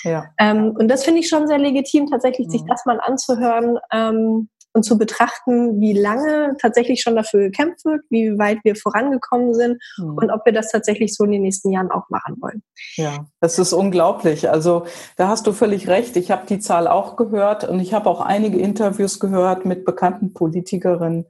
[0.04, 0.28] Ja.
[0.40, 2.52] Ähm, und das finde ich schon sehr legitim, tatsächlich mhm.
[2.52, 8.04] sich das mal anzuhören, ähm, und zu betrachten, wie lange tatsächlich schon dafür gekämpft wird,
[8.10, 10.18] wie weit wir vorangekommen sind mhm.
[10.18, 12.62] und ob wir das tatsächlich so in den nächsten Jahren auch machen wollen.
[12.96, 14.50] Ja, das ist unglaublich.
[14.50, 14.86] Also
[15.16, 16.16] da hast du völlig recht.
[16.16, 20.34] Ich habe die Zahl auch gehört und ich habe auch einige Interviews gehört mit bekannten
[20.34, 21.26] Politikerinnen,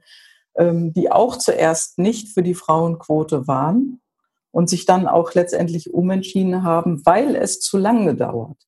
[0.56, 4.00] ähm, die auch zuerst nicht für die Frauenquote waren
[4.50, 8.67] und sich dann auch letztendlich umentschieden haben, weil es zu lange dauert.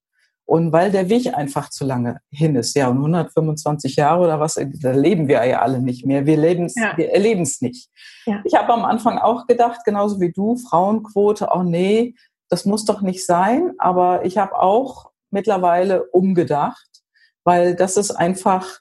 [0.51, 4.59] Und weil der Weg einfach zu lange hin ist, ja, und 125 Jahre oder was,
[4.81, 6.27] da leben wir ja alle nicht mehr.
[6.27, 6.97] Wir, leben's, ja.
[6.97, 7.89] wir erleben es nicht.
[8.27, 8.43] Ja.
[8.43, 12.17] Ich habe am Anfang auch gedacht, genauso wie du, Frauenquote, oh nee,
[12.49, 13.75] das muss doch nicht sein.
[13.79, 17.01] Aber ich habe auch mittlerweile umgedacht,
[17.45, 18.81] weil das ist einfach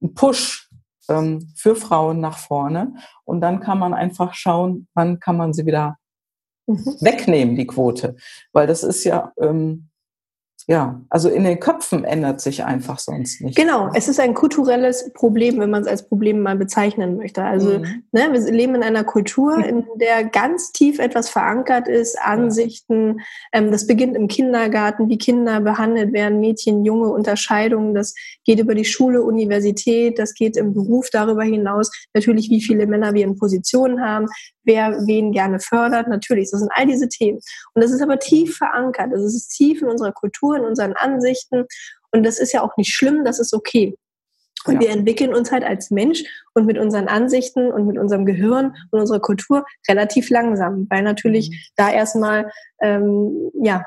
[0.00, 0.70] ein Push
[1.08, 2.94] ähm, für Frauen nach vorne.
[3.24, 5.96] Und dann kann man einfach schauen, wann kann man sie wieder
[6.68, 6.96] mhm.
[7.00, 8.14] wegnehmen, die Quote.
[8.52, 9.87] Weil das ist ja, ähm,
[10.70, 13.56] ja, also in den Köpfen ändert sich einfach sonst nicht.
[13.56, 17.42] Genau, es ist ein kulturelles Problem, wenn man es als Problem mal bezeichnen möchte.
[17.42, 18.02] Also mhm.
[18.12, 23.22] ne, wir leben in einer Kultur, in der ganz tief etwas verankert ist, Ansichten.
[23.50, 27.94] Ähm, das beginnt im Kindergarten, wie Kinder behandelt werden, Mädchen, Junge, Unterscheidungen.
[27.94, 31.90] Das geht über die Schule, Universität, das geht im Beruf darüber hinaus.
[32.12, 34.26] Natürlich, wie viele Männer wir in Positionen haben,
[34.64, 36.08] wer wen gerne fördert.
[36.08, 37.40] Natürlich, das sind all diese Themen.
[37.72, 39.12] Und das ist aber tief verankert.
[39.12, 41.64] Das ist tief in unserer Kultur, in unseren Ansichten.
[42.12, 43.96] Und das ist ja auch nicht schlimm, das ist okay.
[44.64, 44.80] Und ja.
[44.80, 49.00] wir entwickeln uns halt als Mensch und mit unseren Ansichten und mit unserem Gehirn und
[49.00, 51.54] unserer Kultur relativ langsam, weil natürlich mhm.
[51.76, 52.50] da erstmal
[52.82, 53.84] ähm, ja,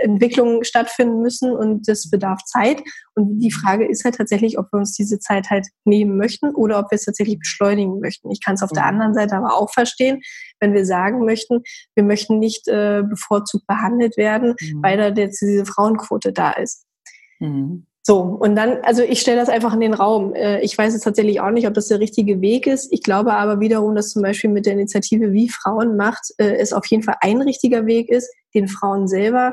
[0.00, 2.82] Entwicklungen stattfinden müssen und das bedarf Zeit.
[3.14, 6.78] Und die Frage ist halt tatsächlich, ob wir uns diese Zeit halt nehmen möchten oder
[6.78, 8.30] ob wir es tatsächlich beschleunigen möchten.
[8.30, 8.76] Ich kann es auf mhm.
[8.76, 10.20] der anderen Seite aber auch verstehen,
[10.60, 11.62] wenn wir sagen möchten,
[11.94, 14.82] wir möchten nicht äh, bevorzugt behandelt werden, mhm.
[14.82, 16.86] weil da jetzt diese Frauenquote da ist.
[17.40, 17.86] Mhm.
[18.08, 20.32] So, und dann, also ich stelle das einfach in den Raum.
[20.34, 22.90] Äh, ich weiß jetzt tatsächlich auch nicht, ob das der richtige Weg ist.
[22.90, 26.72] Ich glaube aber wiederum, dass zum Beispiel mit der Initiative Wie Frauen macht, äh, es
[26.72, 29.52] auf jeden Fall ein richtiger Weg ist, den Frauen selber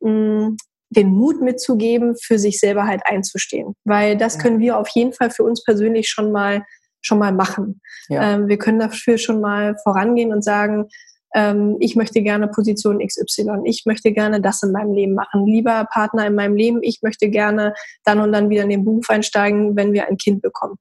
[0.00, 0.56] mh,
[0.90, 3.74] den Mut mitzugeben, für sich selber halt einzustehen.
[3.84, 6.62] Weil das können wir auf jeden Fall für uns persönlich schon mal
[7.00, 7.80] schon mal machen.
[8.08, 8.34] Ja.
[8.34, 10.88] Ähm, wir können dafür schon mal vorangehen und sagen,
[11.34, 15.86] ähm, ich möchte gerne Position XY, ich möchte gerne das in meinem Leben machen, lieber
[15.92, 19.76] Partner in meinem Leben, ich möchte gerne dann und dann wieder in den Beruf einsteigen,
[19.76, 20.76] wenn wir ein Kind bekommen.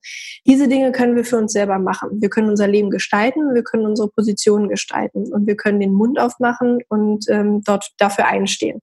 [0.45, 2.21] Diese Dinge können wir für uns selber machen.
[2.21, 6.19] Wir können unser Leben gestalten, wir können unsere Positionen gestalten und wir können den Mund
[6.19, 8.81] aufmachen und ähm, dort dafür einstehen.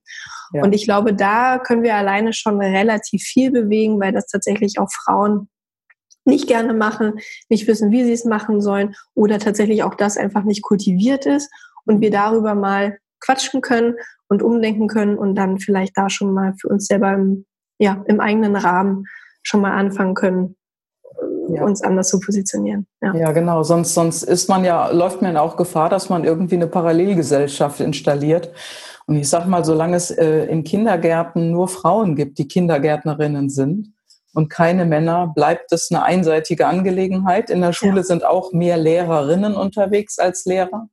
[0.53, 0.63] Ja.
[0.63, 4.89] Und ich glaube, da können wir alleine schon relativ viel bewegen, weil das tatsächlich auch
[4.91, 5.49] Frauen
[6.25, 10.43] nicht gerne machen, nicht wissen, wie sie es machen sollen oder tatsächlich auch das einfach
[10.43, 11.51] nicht kultiviert ist
[11.85, 13.95] und wir darüber mal quatschen können
[14.27, 17.45] und umdenken können und dann vielleicht da schon mal für uns selber im,
[17.79, 19.05] ja, im eigenen Rahmen
[19.43, 20.55] schon mal anfangen können,
[21.49, 21.63] ja.
[21.63, 22.87] uns anders zu positionieren.
[23.01, 23.15] Ja.
[23.15, 23.63] ja, genau.
[23.63, 27.79] Sonst, sonst ist man ja, läuft man ja auch Gefahr, dass man irgendwie eine Parallelgesellschaft
[27.79, 28.51] installiert.
[29.05, 33.93] Und ich sag mal, solange es äh, in Kindergärten nur Frauen gibt, die Kindergärtnerinnen sind,
[34.35, 37.49] und keine Männer, bleibt es eine einseitige Angelegenheit.
[37.49, 38.03] In der Schule ja.
[38.03, 40.89] sind auch mehr Lehrerinnen unterwegs als Lehrer,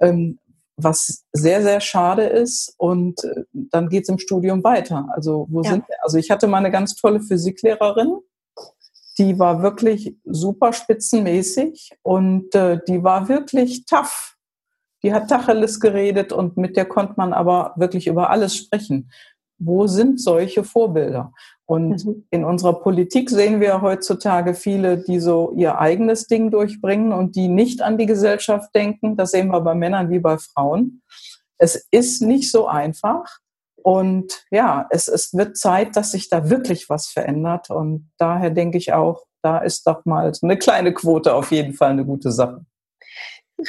[0.00, 0.38] ähm,
[0.76, 2.74] was sehr, sehr schade ist.
[2.78, 5.08] Und äh, dann geht es im Studium weiter.
[5.12, 5.70] Also, wo ja.
[5.70, 5.96] sind wir?
[6.02, 8.20] Also, ich hatte mal eine ganz tolle Physiklehrerin,
[9.18, 14.36] die war wirklich super spitzenmäßig und äh, die war wirklich tough.
[15.02, 19.10] Die hat Tacheles geredet und mit der konnte man aber wirklich über alles sprechen.
[19.58, 21.32] Wo sind solche Vorbilder?
[21.68, 22.24] Und mhm.
[22.30, 27.48] in unserer Politik sehen wir heutzutage viele, die so ihr eigenes Ding durchbringen und die
[27.48, 29.16] nicht an die Gesellschaft denken.
[29.16, 31.02] Das sehen wir bei Männern wie bei Frauen.
[31.58, 33.26] Es ist nicht so einfach.
[33.76, 37.68] Und ja, es, es wird Zeit, dass sich da wirklich was verändert.
[37.68, 41.74] Und daher denke ich auch, da ist doch mal so eine kleine Quote auf jeden
[41.74, 42.64] Fall eine gute Sache.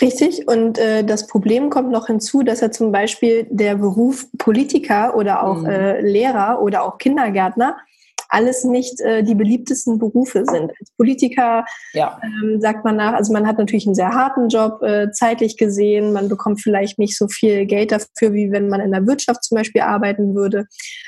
[0.01, 0.47] Richtig.
[0.47, 5.43] Und äh, das Problem kommt noch hinzu, dass ja zum Beispiel der Beruf Politiker oder
[5.43, 5.65] auch mhm.
[5.65, 7.77] äh, Lehrer oder auch Kindergärtner
[8.29, 10.71] alles nicht äh, die beliebtesten Berufe sind.
[10.79, 12.19] Als Politiker ja.
[12.23, 16.13] ähm, sagt man nach, also man hat natürlich einen sehr harten Job, äh, zeitlich gesehen,
[16.13, 19.57] man bekommt vielleicht nicht so viel Geld dafür, wie wenn man in der Wirtschaft zum
[19.57, 20.65] Beispiel arbeiten würde.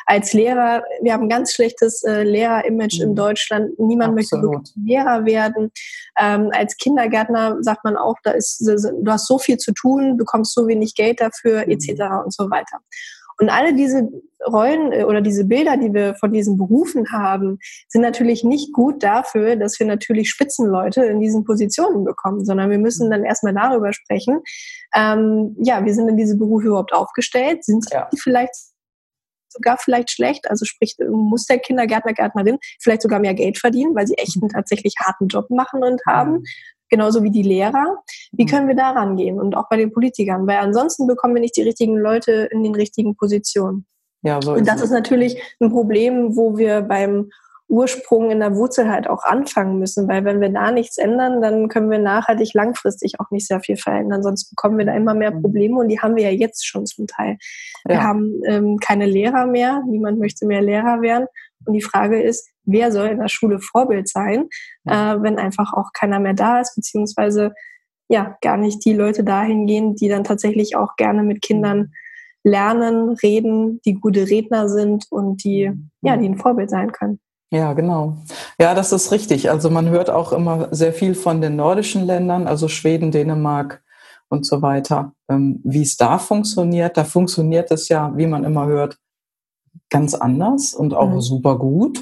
[0.08, 3.10] Als Lehrer, wir haben ein ganz schlechtes äh, Lehrer-Image mhm.
[3.10, 3.80] in Deutschland.
[3.80, 4.18] Niemand Absolut.
[4.18, 5.72] möchte wirklich Lehrer werden.
[6.20, 10.54] Ähm, als Kindergärtner sagt man auch, da ist, du hast so viel zu tun, bekommst
[10.54, 11.72] so wenig Geld dafür, mhm.
[11.72, 12.02] etc.
[12.26, 12.80] und so weiter.
[13.42, 14.08] Und alle diese
[14.48, 19.02] Rollen äh, oder diese Bilder, die wir von diesen Berufen haben, sind natürlich nicht gut
[19.04, 23.94] dafür, dass wir natürlich Spitzenleute in diesen Positionen bekommen, sondern wir müssen dann erstmal darüber
[23.94, 24.42] sprechen,
[24.96, 27.66] ähm, ja, wie sind denn diese Berufe überhaupt aufgestellt?
[27.66, 28.08] Sind ja.
[28.14, 28.54] die vielleicht
[29.50, 30.50] sogar vielleicht schlecht?
[30.50, 34.50] Also sprich, muss der Kindergärtner, Gärtnerin vielleicht sogar mehr Geld verdienen, weil sie echt einen
[34.50, 36.44] tatsächlich harten Job machen und haben?
[36.92, 38.04] Genauso wie die Lehrer.
[38.34, 38.48] Wie mhm.
[38.48, 39.40] können wir da rangehen?
[39.40, 42.76] Und auch bei den Politikern, weil ansonsten bekommen wir nicht die richtigen Leute in den
[42.76, 43.88] richtigen Positionen.
[44.24, 47.32] Ja, so und das ist natürlich ein Problem, wo wir beim
[47.72, 51.70] Ursprung in der Wurzel halt auch anfangen müssen, weil wenn wir da nichts ändern, dann
[51.70, 54.22] können wir nachhaltig langfristig auch nicht sehr viel verändern.
[54.22, 55.42] Sonst bekommen wir da immer mehr mhm.
[55.42, 57.38] Probleme und die haben wir ja jetzt schon zum Teil.
[57.86, 57.96] Ja.
[57.96, 61.28] Wir haben ähm, keine Lehrer mehr, niemand möchte mehr Lehrer werden.
[61.65, 64.47] Und die Frage ist, wer soll in der Schule Vorbild sein,
[64.86, 67.54] äh, wenn einfach auch keiner mehr da ist, beziehungsweise
[68.10, 71.93] ja, gar nicht die Leute dahin gehen, die dann tatsächlich auch gerne mit Kindern
[72.43, 75.71] lernen, reden, die gute Redner sind und die,
[76.02, 77.19] ja, die ein Vorbild sein können.
[77.52, 78.17] Ja, genau.
[78.60, 79.50] Ja, das ist richtig.
[79.50, 83.84] Also man hört auch immer sehr viel von den nordischen Ländern, also Schweden, Dänemark
[84.30, 86.95] und so weiter, ähm, wie es da funktioniert.
[86.95, 88.97] Da funktioniert es ja, wie man immer hört,
[89.90, 91.22] ganz anders und auch mhm.
[91.22, 92.02] super gut.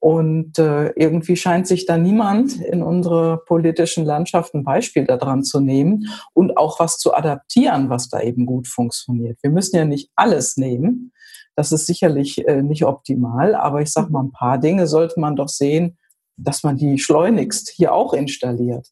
[0.00, 6.06] Und äh, irgendwie scheint sich da niemand in unsere politischen Landschaften Beispiel daran zu nehmen
[6.34, 9.38] und auch was zu adaptieren, was da eben gut funktioniert.
[9.42, 11.12] Wir müssen ja nicht alles nehmen.
[11.56, 15.34] Das ist sicherlich äh, nicht optimal, aber ich sage mal, ein paar Dinge sollte man
[15.34, 15.98] doch sehen,
[16.36, 18.86] dass man die schleunigst hier auch installiert.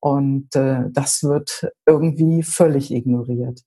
[0.00, 3.60] Und äh, das wird irgendwie völlig ignoriert.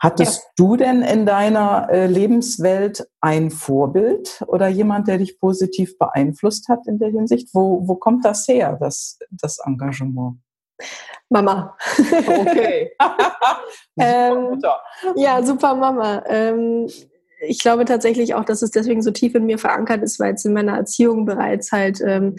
[0.00, 0.50] Hattest ja.
[0.56, 6.86] du denn in deiner äh, Lebenswelt ein Vorbild oder jemand, der dich positiv beeinflusst hat
[6.86, 7.48] in der Hinsicht?
[7.52, 10.38] Wo, wo kommt das her, das, das Engagement?
[11.28, 11.76] Mama.
[11.98, 12.92] Okay.
[13.98, 14.62] ähm,
[15.16, 16.22] ja, super Mama.
[16.26, 16.88] Ähm,
[17.40, 20.44] ich glaube tatsächlich auch, dass es deswegen so tief in mir verankert ist, weil es
[20.44, 22.36] in meiner Erziehung bereits halt ähm,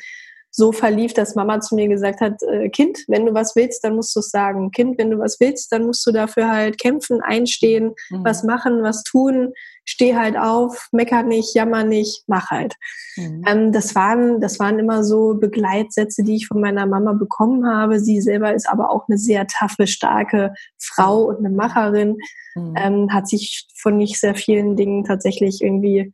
[0.52, 3.96] so verlief, dass Mama zu mir gesagt hat, äh, Kind, wenn du was willst, dann
[3.96, 4.72] musst du es sagen.
[4.72, 8.26] Kind, wenn du was willst, dann musst du dafür halt kämpfen, einstehen, mhm.
[8.26, 9.54] was machen, was tun.
[9.86, 12.76] Steh halt auf, mecker nicht, jammer nicht, mach halt.
[13.16, 13.44] Mhm.
[13.48, 18.00] Ähm, das, waren, das waren immer so Begleitsätze, die ich von meiner Mama bekommen habe.
[18.00, 22.18] Sie selber ist aber auch eine sehr taffe, starke Frau und eine Macherin.
[22.56, 22.74] Mhm.
[22.76, 26.12] Ähm, hat sich von nicht sehr vielen Dingen tatsächlich irgendwie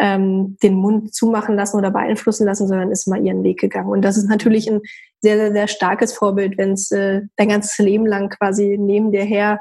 [0.00, 3.90] ähm, den Mund zumachen lassen oder beeinflussen lassen, sondern ist mal ihren Weg gegangen.
[3.90, 4.80] Und das ist natürlich ein
[5.20, 9.24] sehr, sehr, sehr starkes Vorbild, wenn es äh, dein ganzes Leben lang quasi neben dir
[9.24, 9.60] her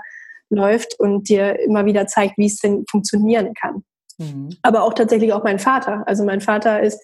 [0.50, 3.84] läuft und dir immer wieder zeigt, wie es denn funktionieren kann.
[4.18, 4.50] Mhm.
[4.62, 6.04] Aber auch tatsächlich auch mein Vater.
[6.08, 7.02] Also mein Vater ist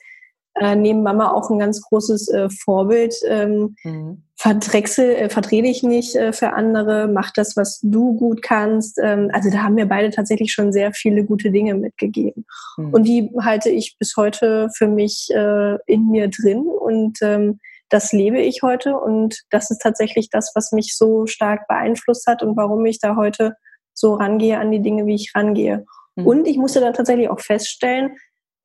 [0.55, 3.13] äh, neben Mama auch ein ganz großes äh, Vorbild.
[3.27, 4.23] Ähm, mhm.
[4.37, 8.99] Verdrechsel, äh, verdreh dich nicht äh, für andere, mach das, was du gut kannst.
[9.01, 12.45] Ähm, also da haben mir beide tatsächlich schon sehr viele gute Dinge mitgegeben.
[12.77, 12.89] Mhm.
[12.93, 18.11] Und die halte ich bis heute für mich äh, in mir drin und ähm, das
[18.11, 22.57] lebe ich heute und das ist tatsächlich das, was mich so stark beeinflusst hat und
[22.57, 23.55] warum ich da heute
[23.93, 25.85] so rangehe an die Dinge, wie ich rangehe.
[26.15, 26.27] Mhm.
[26.27, 28.17] Und ich musste dann tatsächlich auch feststellen,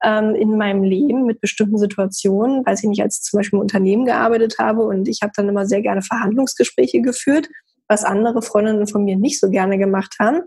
[0.02, 3.62] ähm, in meinem Leben mit bestimmten Situationen, weiß ich nicht, als ich zum Beispiel im
[3.62, 7.48] Unternehmen gearbeitet habe und ich habe dann immer sehr gerne Verhandlungsgespräche geführt,
[7.88, 10.42] was andere Freundinnen von mir nicht so gerne gemacht haben,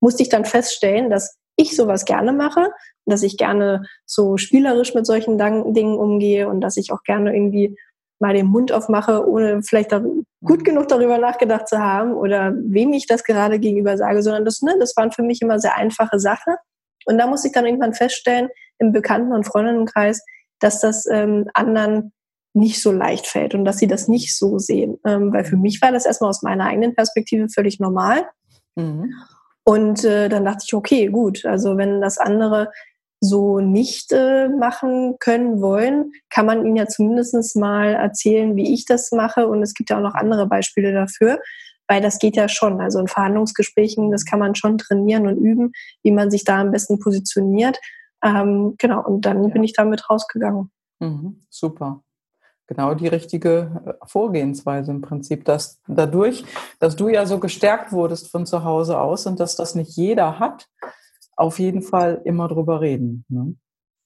[0.00, 2.70] musste ich dann feststellen, dass ich sowas gerne mache,
[3.06, 7.76] dass ich gerne so spielerisch mit solchen Dingen umgehe und dass ich auch gerne irgendwie
[8.20, 9.90] mal den Mund aufmache, ohne vielleicht
[10.44, 14.60] gut genug darüber nachgedacht zu haben oder wem ich das gerade gegenüber sage, sondern das,
[14.60, 16.54] ne, das waren für mich immer sehr einfache Sachen.
[17.06, 20.24] Und da musste ich dann irgendwann feststellen, im Bekannten- und Freundinnenkreis,
[20.60, 22.12] dass das ähm, anderen
[22.54, 24.98] nicht so leicht fällt und dass sie das nicht so sehen.
[25.06, 28.24] Ähm, weil für mich war das erstmal aus meiner eigenen Perspektive völlig normal.
[28.76, 29.14] Mhm.
[29.64, 32.70] Und äh, dann dachte ich, okay, gut, also wenn das andere
[33.20, 38.86] so nicht äh, machen können wollen, kann man ihnen ja zumindest mal erzählen, wie ich
[38.86, 39.48] das mache.
[39.48, 41.38] Und es gibt ja auch noch andere Beispiele dafür,
[41.88, 42.80] weil das geht ja schon.
[42.80, 46.70] Also in Verhandlungsgesprächen, das kann man schon trainieren und üben, wie man sich da am
[46.70, 47.78] besten positioniert.
[48.22, 49.48] Ähm, genau, und dann ja.
[49.50, 50.70] bin ich damit rausgegangen.
[51.00, 52.02] Mhm, super.
[52.66, 56.44] Genau die richtige äh, Vorgehensweise im Prinzip, dass dadurch,
[56.80, 60.38] dass du ja so gestärkt wurdest von zu Hause aus und dass das nicht jeder
[60.38, 60.68] hat,
[61.36, 63.24] auf jeden Fall immer drüber reden.
[63.28, 63.54] Ne?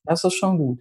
[0.04, 0.80] Das ist schon gut.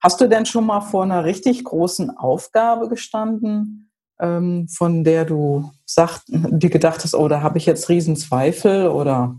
[0.00, 3.90] Hast du denn schon mal vor einer richtig großen Aufgabe gestanden,
[4.20, 9.36] ähm, von der du sagt, dir gedacht hast, oh, da habe ich jetzt Riesenzweifel oder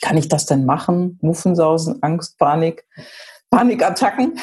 [0.00, 1.18] kann ich das denn machen?
[1.22, 2.86] Muffensausen, Angst, Panik,
[3.50, 4.38] Panikattacken?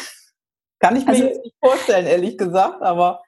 [0.80, 3.22] Kann ich mir also, jetzt nicht vorstellen, ehrlich gesagt, aber.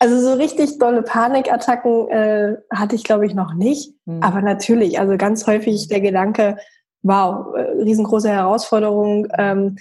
[0.00, 3.94] Also so richtig dolle Panikattacken äh, hatte ich, glaube ich, noch nicht.
[4.06, 4.22] Hm.
[4.22, 6.56] Aber natürlich, also ganz häufig der Gedanke,
[7.02, 9.28] wow, äh, riesengroße Herausforderung.
[9.38, 9.76] Ähm,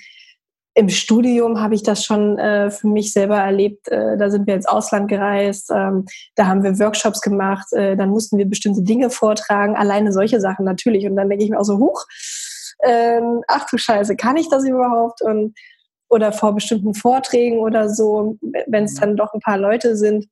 [0.79, 3.89] Im Studium habe ich das schon äh, für mich selber erlebt.
[3.89, 8.09] Äh, da sind wir ins Ausland gereist, ähm, da haben wir Workshops gemacht, äh, dann
[8.09, 11.05] mussten wir bestimmte Dinge vortragen, alleine solche Sachen natürlich.
[11.05, 12.05] Und dann denke ich mir auch so, huch,
[12.81, 15.21] ähm, ach du Scheiße, kann ich das überhaupt?
[15.21, 15.53] Und
[16.07, 18.37] oder vor bestimmten Vorträgen oder so,
[18.67, 19.01] wenn es mhm.
[19.01, 20.27] dann doch ein paar Leute sind.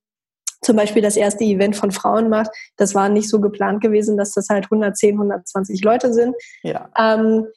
[0.62, 4.32] Zum Beispiel das erste Event von Frauen macht, das war nicht so geplant gewesen, dass
[4.32, 6.36] das halt 110, 120 Leute sind.
[6.64, 6.90] Ja.
[6.98, 7.48] Ähm,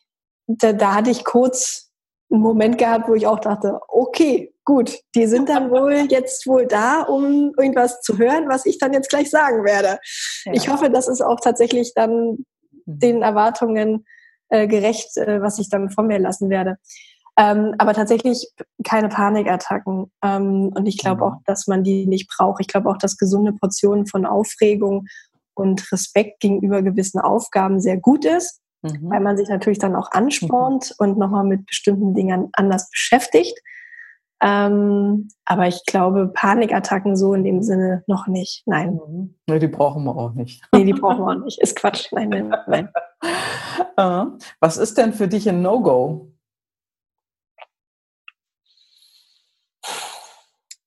[0.49, 1.90] da, da hatte ich kurz
[2.31, 6.67] einen Moment gehabt, wo ich auch dachte, okay, gut, die sind dann wohl jetzt wohl
[6.67, 9.99] da, um irgendwas zu hören, was ich dann jetzt gleich sagen werde.
[10.45, 10.53] Ja.
[10.53, 12.45] Ich hoffe, das ist auch tatsächlich dann mhm.
[12.87, 14.05] den Erwartungen
[14.49, 16.77] äh, gerecht, äh, was ich dann von mir lassen werde.
[17.37, 18.49] Ähm, aber tatsächlich
[18.85, 20.13] keine Panikattacken.
[20.23, 21.45] Ähm, und ich glaube auch, mhm.
[21.47, 22.61] dass man die nicht braucht.
[22.61, 25.07] Ich glaube auch, dass gesunde Portionen von Aufregung
[25.55, 29.11] und Respekt gegenüber gewissen Aufgaben sehr gut ist, mhm.
[29.11, 31.05] weil man sich natürlich dann auch anspornt mhm.
[31.05, 33.59] und nochmal mit bestimmten Dingen anders beschäftigt.
[34.43, 38.63] Ähm, aber ich glaube, Panikattacken so in dem Sinne noch nicht.
[38.67, 38.99] Nein.
[39.07, 39.35] Mhm.
[39.47, 40.63] Nee, die brauchen wir auch nicht.
[40.75, 41.61] Nee, die brauchen wir auch nicht.
[41.61, 42.11] Ist Quatsch.
[42.13, 42.89] Nein, nein, nein.
[44.61, 46.33] Was ist denn für dich ein No-Go?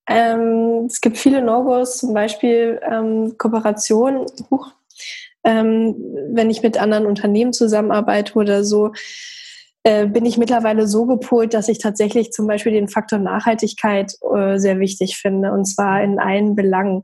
[0.07, 4.25] Ähm, es gibt viele No-Gos, zum Beispiel ähm, Kooperation.
[4.49, 4.73] Huch,
[5.43, 5.95] ähm,
[6.29, 8.91] wenn ich mit anderen Unternehmen zusammenarbeite oder so,
[9.83, 14.57] äh, bin ich mittlerweile so gepolt, dass ich tatsächlich zum Beispiel den Faktor Nachhaltigkeit äh,
[14.57, 15.51] sehr wichtig finde.
[15.51, 17.03] Und zwar in allen Belangen.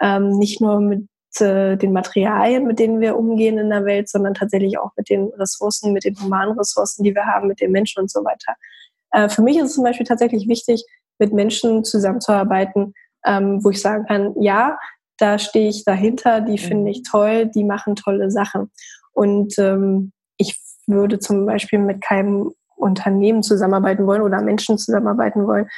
[0.00, 1.08] Ähm, nicht nur mit
[1.40, 5.28] äh, den Materialien, mit denen wir umgehen in der Welt, sondern tatsächlich auch mit den
[5.38, 8.54] Ressourcen, mit den humanen Ressourcen, die wir haben, mit den Menschen und so weiter.
[9.10, 10.84] Äh, für mich ist es zum Beispiel tatsächlich wichtig,
[11.18, 12.94] mit Menschen zusammenzuarbeiten,
[13.26, 14.78] ähm, wo ich sagen kann, ja,
[15.20, 16.88] da stehe ich dahinter, die finde mhm.
[16.88, 18.70] ich toll, die machen tolle Sachen.
[19.12, 25.68] Und ähm, ich würde zum Beispiel mit keinem Unternehmen zusammenarbeiten wollen oder Menschen zusammenarbeiten wollen,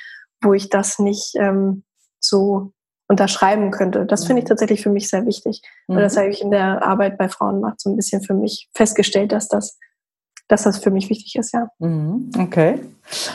[0.41, 1.83] wo ich das nicht ähm,
[2.21, 2.73] so
[3.09, 4.07] unterschreiben könnte.
[4.07, 4.51] Das finde ich mhm.
[4.51, 5.61] tatsächlich für mich sehr wichtig.
[5.89, 5.97] Mhm.
[5.97, 9.33] Und das habe ich in der Arbeit bei Frauenmacht so ein bisschen für mich festgestellt,
[9.33, 9.79] dass das
[10.49, 11.69] dass das für mich wichtig ist, ja.
[11.79, 12.81] Mhm, okay.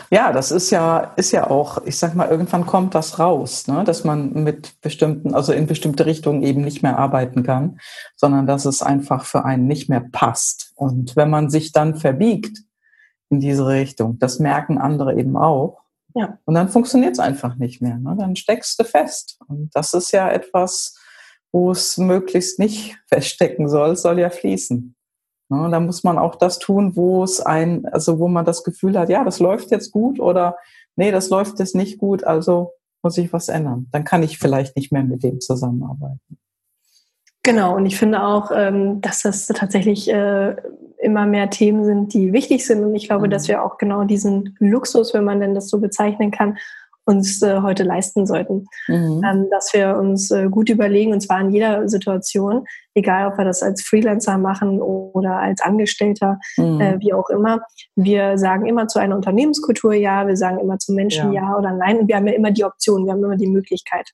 [0.09, 3.83] Ja, das ist ja, ist ja auch, ich sag mal, irgendwann kommt das raus, ne?
[3.83, 7.79] dass man mit bestimmten, also in bestimmte Richtungen eben nicht mehr arbeiten kann,
[8.15, 10.71] sondern dass es einfach für einen nicht mehr passt.
[10.75, 12.59] Und wenn man sich dann verbiegt
[13.29, 15.81] in diese Richtung, das merken andere eben auch.
[16.15, 16.39] Ja.
[16.45, 17.97] Und dann funktioniert es einfach nicht mehr.
[17.97, 18.15] Ne?
[18.17, 19.37] Dann steckst du fest.
[19.47, 20.95] Und das ist ja etwas,
[21.51, 24.95] wo es möglichst nicht feststecken soll, es soll ja fließen.
[25.49, 28.99] Ne, da muss man auch das tun, wo es ein, also wo man das Gefühl
[28.99, 30.57] hat, ja, das läuft jetzt gut oder
[30.95, 33.87] nee, das läuft jetzt nicht gut, also muss ich was ändern.
[33.91, 36.37] Dann kann ich vielleicht nicht mehr mit dem zusammenarbeiten.
[37.43, 40.53] Genau, und ich finde auch, ähm, dass das tatsächlich äh,
[40.97, 42.83] immer mehr Themen sind, die wichtig sind.
[42.83, 43.31] Und ich glaube, mhm.
[43.31, 46.57] dass wir auch genau diesen Luxus, wenn man denn das so bezeichnen kann,
[47.07, 48.67] uns äh, heute leisten sollten.
[48.87, 49.23] Mhm.
[49.25, 53.45] Ähm, dass wir uns äh, gut überlegen, und zwar in jeder Situation, egal ob wir
[53.45, 56.81] das als Freelancer machen oder als Angestellter, mhm.
[56.81, 57.61] äh, wie auch immer.
[57.95, 61.71] Wir sagen immer zu einer Unternehmenskultur ja, wir sagen immer zu Menschen ja, ja oder
[61.71, 61.99] nein.
[61.99, 64.11] Und wir haben ja immer die Option, wir haben immer die Möglichkeit.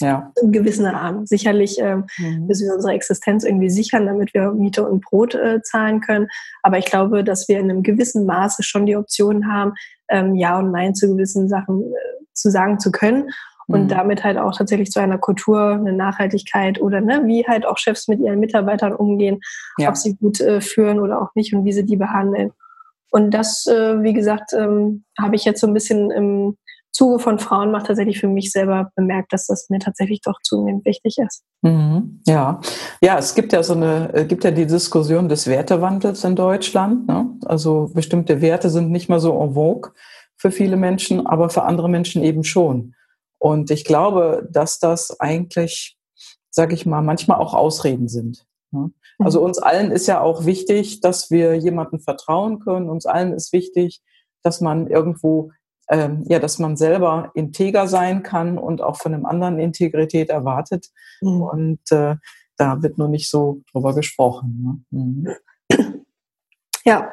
[0.00, 0.32] Ja.
[0.42, 1.26] In gewissen Rahmen.
[1.26, 2.46] Sicherlich äh, mhm.
[2.46, 6.28] müssen wir unsere Existenz irgendwie sichern, damit wir Miete und Brot äh, zahlen können.
[6.62, 9.74] Aber ich glaube, dass wir in einem gewissen Maße schon die Option haben,
[10.12, 13.30] ähm, Ja und Nein zu gewissen Sachen äh, zu sagen zu können
[13.66, 13.88] und mhm.
[13.88, 18.08] damit halt auch tatsächlich zu einer Kultur, eine Nachhaltigkeit oder ne, wie halt auch Chefs
[18.08, 19.40] mit ihren Mitarbeitern umgehen,
[19.78, 19.88] ja.
[19.88, 22.52] ob sie gut äh, führen oder auch nicht und wie sie die behandeln.
[23.10, 26.56] Und das, äh, wie gesagt, ähm, habe ich jetzt so ein bisschen im
[26.92, 31.16] Zuge von Frauenmacht tatsächlich für mich selber bemerkt, dass das mir tatsächlich doch zunehmend wichtig
[31.18, 31.42] ist.
[31.62, 32.60] Mhm, ja,
[33.02, 37.08] ja, es gibt ja so eine, äh, gibt ja die Diskussion des Wertewandels in Deutschland.
[37.08, 37.30] Ne?
[37.46, 39.92] Also bestimmte Werte sind nicht mehr so en vogue
[40.36, 42.94] für viele Menschen, aber für andere Menschen eben schon.
[43.38, 45.96] Und ich glaube, dass das eigentlich,
[46.50, 48.44] sage ich mal, manchmal auch Ausreden sind.
[48.70, 48.90] Ne?
[49.18, 49.46] Also mhm.
[49.46, 52.90] uns allen ist ja auch wichtig, dass wir jemandem vertrauen können.
[52.90, 54.02] Uns allen ist wichtig,
[54.42, 55.52] dass man irgendwo
[55.92, 60.88] ähm, ja, dass man selber integer sein kann und auch von einem anderen Integrität erwartet.
[61.20, 61.42] Mhm.
[61.42, 62.16] Und äh,
[62.56, 64.84] da wird nur nicht so drüber gesprochen.
[64.90, 64.98] Ne?
[64.98, 65.96] Mhm.
[66.84, 67.12] Ja.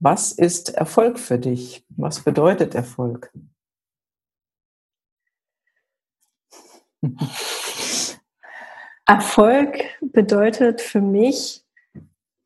[0.00, 1.84] Was ist Erfolg für dich?
[1.90, 3.30] Was bedeutet Erfolg?
[9.06, 11.64] Erfolg bedeutet für mich,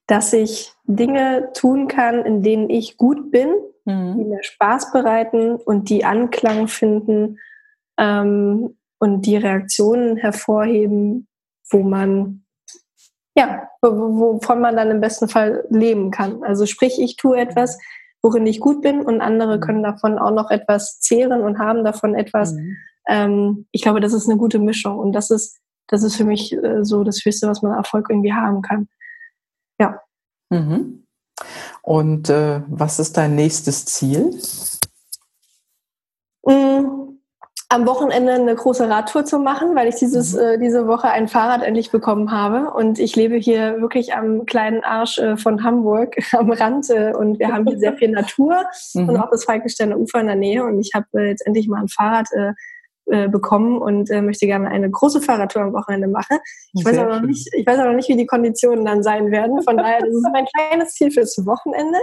[0.07, 3.55] dass ich Dinge tun kann, in denen ich gut bin,
[3.87, 4.19] mhm.
[4.19, 7.39] die mir Spaß bereiten und die Anklang finden
[7.99, 11.27] ähm, und die Reaktionen hervorheben,
[11.71, 12.43] wo man
[13.39, 16.43] ja, wovon man dann im besten Fall leben kann.
[16.43, 17.79] Also sprich, ich tue etwas,
[18.23, 19.61] worin ich gut bin und andere mhm.
[19.61, 22.55] können davon auch noch etwas zehren und haben davon etwas.
[22.55, 22.77] Mhm.
[23.09, 26.53] Ähm, ich glaube, das ist eine gute Mischung und das ist, das ist für mich
[26.53, 28.89] äh, so das Höchste, was man Erfolg irgendwie haben kann.
[29.79, 30.01] Ja.
[30.51, 31.06] Mhm.
[31.87, 34.39] Und äh, was ist dein nächstes Ziel?
[36.45, 37.07] Mhm
[37.69, 40.41] am Wochenende eine große Radtour zu machen, weil ich dieses, mhm.
[40.41, 42.71] äh, diese Woche ein Fahrrad endlich bekommen habe.
[42.71, 47.39] Und ich lebe hier wirklich am kleinen Arsch äh, von Hamburg am Rand äh, und
[47.39, 48.57] wir haben hier sehr viel Natur
[48.95, 49.09] mhm.
[49.09, 50.65] und auch das Falkensteiner Ufer in der Nähe.
[50.65, 52.29] Und ich habe äh, jetzt endlich mal ein Fahrrad
[53.11, 56.39] äh, äh, bekommen und möchte gerne eine große Fahrradtour am Wochenende machen.
[56.73, 59.31] Ich weiß, aber noch nicht, ich weiß aber noch nicht, wie die Konditionen dann sein
[59.31, 59.63] werden.
[59.63, 61.99] Von daher, das ist mein kleines Ziel fürs Wochenende.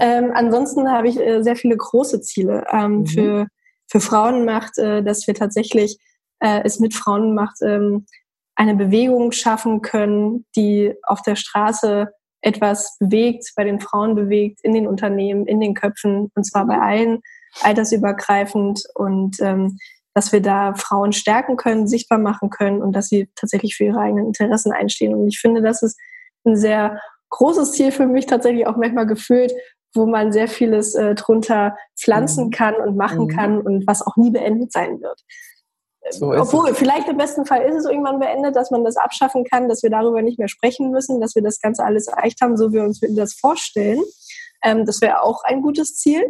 [0.00, 3.06] Ähm, ansonsten habe ich sehr viele große Ziele ähm, mhm.
[3.06, 3.46] für
[3.86, 5.98] für Frauen macht, äh, dass wir tatsächlich
[6.40, 8.06] äh, es mit Frauen macht, ähm,
[8.54, 12.08] eine Bewegung schaffen können, die auf der Straße
[12.40, 16.78] etwas bewegt, bei den Frauen bewegt, in den Unternehmen, in den Köpfen, und zwar bei
[16.78, 17.20] allen,
[17.62, 19.78] altersübergreifend und ähm,
[20.16, 23.98] dass wir da Frauen stärken können, sichtbar machen können und dass sie tatsächlich für ihre
[23.98, 25.14] eigenen Interessen einstehen.
[25.14, 26.00] Und ich finde, das ist
[26.46, 26.98] ein sehr
[27.28, 29.52] großes Ziel für mich tatsächlich auch manchmal gefühlt,
[29.94, 32.50] wo man sehr vieles äh, drunter pflanzen mhm.
[32.50, 33.28] kann und machen mhm.
[33.28, 35.20] kann und was auch nie beendet sein wird.
[36.08, 36.78] So Obwohl, es.
[36.78, 39.90] vielleicht im besten Fall ist es irgendwann beendet, dass man das abschaffen kann, dass wir
[39.90, 42.84] darüber nicht mehr sprechen müssen, dass wir das Ganze alles erreicht haben, so wie wir
[42.84, 44.02] uns das vorstellen.
[44.64, 46.24] Ähm, das wäre auch ein gutes Ziel.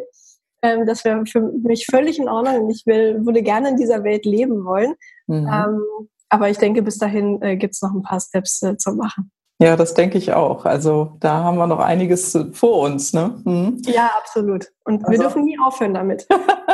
[0.62, 4.04] Ähm, das wäre für mich völlig in Ordnung und ich will, würde gerne in dieser
[4.04, 4.94] Welt leben wollen.
[5.26, 5.48] Mhm.
[5.48, 5.82] Ähm,
[6.28, 9.30] aber ich denke, bis dahin äh, gibt es noch ein paar Steps äh, zu machen.
[9.58, 10.66] Ja, das denke ich auch.
[10.66, 13.14] Also da haben wir noch einiges vor uns.
[13.14, 13.40] Ne?
[13.44, 13.80] Mhm.
[13.86, 14.70] Ja, absolut.
[14.84, 16.26] Und also, wir dürfen nie aufhören damit.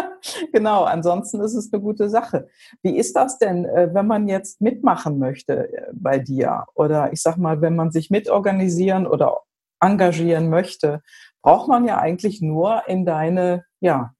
[0.52, 2.48] genau, ansonsten ist es eine gute Sache.
[2.82, 6.64] Wie ist das denn, äh, wenn man jetzt mitmachen möchte äh, bei dir?
[6.74, 9.42] Oder ich sag mal, wenn man sich mitorganisieren oder
[9.80, 11.02] engagieren möchte,
[11.42, 14.14] braucht man ja eigentlich nur in deine ja,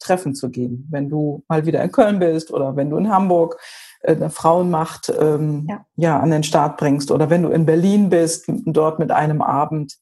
[0.00, 0.86] Treffen zu gehen.
[0.90, 3.58] Wenn du mal wieder in Köln bist oder wenn du in Hamburg
[4.00, 5.86] äh, Frauenmacht ähm, ja.
[5.96, 6.20] ja.
[6.20, 9.98] an den Start bringst oder wenn du in Berlin bist, dort mit einem Abend,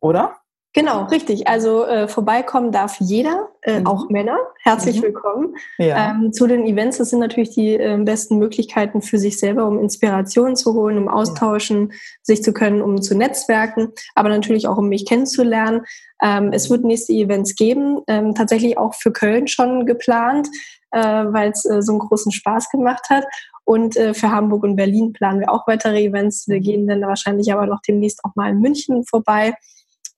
[0.00, 0.36] oder?
[0.72, 1.48] Genau, richtig.
[1.48, 3.86] Also äh, vorbeikommen darf jeder, äh, mhm.
[3.86, 4.38] auch Männer.
[4.62, 5.02] Herzlich mhm.
[5.02, 5.56] willkommen.
[5.78, 6.10] Ja.
[6.10, 9.80] Ähm, zu den Events, das sind natürlich die äh, besten Möglichkeiten für sich selber, um
[9.80, 11.96] Inspiration zu holen, um austauschen, ja.
[12.22, 15.82] sich zu können, um zu netzwerken, aber natürlich auch, um mich kennenzulernen.
[16.22, 20.48] Ähm, es wird nächste Events geben, ähm, tatsächlich auch für Köln schon geplant
[20.92, 23.24] äh, weil es äh, so einen großen Spaß gemacht hat.
[23.64, 26.48] Und äh, für Hamburg und Berlin planen wir auch weitere Events.
[26.48, 29.54] Wir gehen dann wahrscheinlich aber noch demnächst auch mal in München vorbei.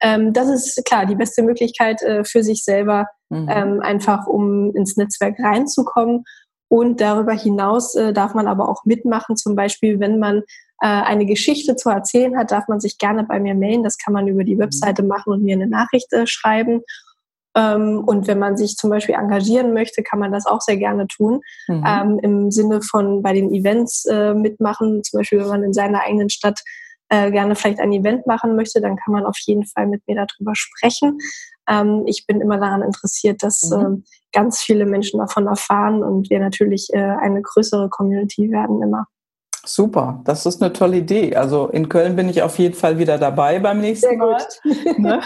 [0.02, 3.48] Ähm, das ist klar die beste Möglichkeit äh, für sich selber, mhm.
[3.48, 6.24] ähm, einfach um ins Netzwerk reinzukommen.
[6.68, 10.38] Und darüber hinaus äh, darf man aber auch mitmachen, zum Beispiel, wenn man
[10.80, 13.84] äh, eine Geschichte zu erzählen hat, darf man sich gerne bei mir melden.
[13.84, 14.60] Das kann man über die mhm.
[14.60, 16.82] Webseite machen und mir eine Nachricht äh, schreiben.
[17.54, 21.06] Ähm, und wenn man sich zum Beispiel engagieren möchte, kann man das auch sehr gerne
[21.06, 21.40] tun.
[21.68, 21.84] Mhm.
[21.86, 26.02] Ähm, Im Sinne von bei den Events äh, mitmachen, zum Beispiel wenn man in seiner
[26.02, 26.60] eigenen Stadt
[27.12, 30.16] äh, gerne vielleicht ein Event machen möchte, dann kann man auf jeden Fall mit mir
[30.16, 31.18] darüber sprechen.
[31.68, 34.02] Ähm, ich bin immer daran interessiert, dass mhm.
[34.02, 39.06] äh, ganz viele Menschen davon erfahren und wir natürlich äh, eine größere Community werden immer.
[39.64, 41.36] Super, das ist eine tolle Idee.
[41.36, 44.42] Also in Köln bin ich auf jeden Fall wieder dabei beim nächsten Sehr Mal.
[44.98, 45.20] Ne?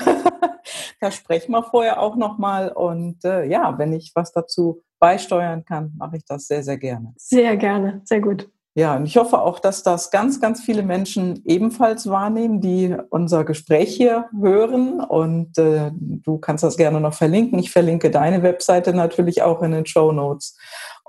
[1.00, 2.70] da sprechen wir vorher auch nochmal.
[2.70, 7.14] Und äh, ja, wenn ich was dazu beisteuern kann, mache ich das sehr, sehr gerne.
[7.16, 8.50] Sehr gerne, sehr gut.
[8.78, 13.42] Ja, und ich hoffe auch, dass das ganz, ganz viele Menschen ebenfalls wahrnehmen, die unser
[13.44, 15.00] Gespräch hier hören.
[15.00, 17.58] Und äh, du kannst das gerne noch verlinken.
[17.58, 20.58] Ich verlinke deine Webseite natürlich auch in den Show Notes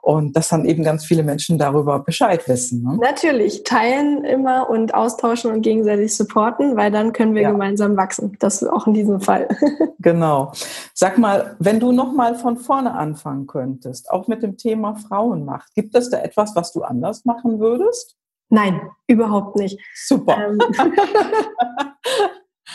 [0.07, 2.81] und dass dann eben ganz viele Menschen darüber Bescheid wissen.
[2.81, 2.97] Ne?
[3.01, 7.51] Natürlich, teilen immer und austauschen und gegenseitig supporten, weil dann können wir ja.
[7.51, 8.37] gemeinsam wachsen.
[8.39, 9.49] Das ist auch in diesem Fall.
[9.99, 10.53] genau.
[10.93, 15.75] Sag mal, wenn du noch mal von vorne anfangen könntest, auch mit dem Thema Frauenmacht,
[15.75, 18.15] gibt es da etwas, was du anders machen würdest?
[18.47, 19.77] Nein, überhaupt nicht.
[19.93, 20.37] Super.
[20.37, 20.57] Ähm,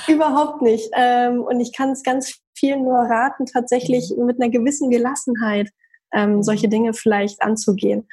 [0.07, 0.91] überhaupt nicht.
[0.95, 4.27] Ähm, und ich kann es ganz vielen nur raten, tatsächlich mhm.
[4.27, 5.71] mit einer gewissen Gelassenheit
[6.13, 8.07] ähm, solche Dinge vielleicht anzugehen.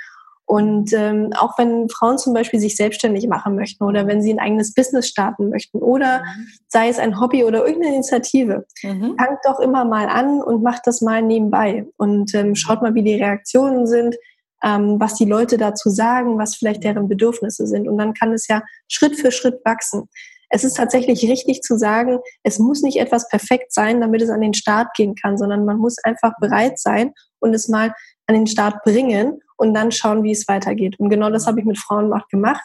[0.49, 4.39] Und ähm, auch wenn Frauen zum Beispiel sich selbstständig machen möchten oder wenn sie ein
[4.39, 6.47] eigenes Business starten möchten oder mhm.
[6.67, 9.15] sei es ein Hobby oder irgendeine Initiative, mhm.
[9.15, 13.03] fangt doch immer mal an und macht das mal nebenbei und ähm, schaut mal, wie
[13.03, 14.15] die Reaktionen sind,
[14.63, 17.87] ähm, was die Leute dazu sagen, was vielleicht deren Bedürfnisse sind.
[17.87, 20.09] Und dann kann es ja Schritt für Schritt wachsen.
[20.49, 24.41] Es ist tatsächlich richtig zu sagen, es muss nicht etwas perfekt sein, damit es an
[24.41, 27.93] den Start gehen kann, sondern man muss einfach bereit sein und es mal
[28.27, 30.99] an den Start bringen und dann schauen, wie es weitergeht.
[30.99, 32.63] Und genau das habe ich mit Frauenmacht gemacht.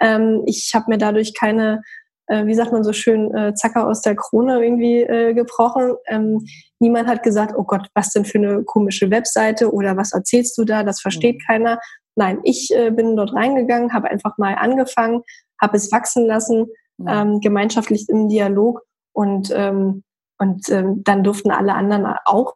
[0.00, 1.82] Ähm, ich habe mir dadurch keine,
[2.26, 5.94] äh, wie sagt man so schön, äh, Zacker aus der Krone irgendwie äh, gebrochen.
[6.08, 6.44] Ähm,
[6.80, 10.64] niemand hat gesagt, oh Gott, was denn für eine komische Webseite oder was erzählst du
[10.64, 11.46] da, das versteht mhm.
[11.46, 11.80] keiner.
[12.16, 15.22] Nein, ich äh, bin dort reingegangen, habe einfach mal angefangen,
[15.60, 16.66] habe es wachsen lassen.
[17.08, 18.82] Ähm, gemeinschaftlich im Dialog
[19.12, 20.02] und ähm,
[20.38, 22.54] und ähm, dann durften alle anderen auch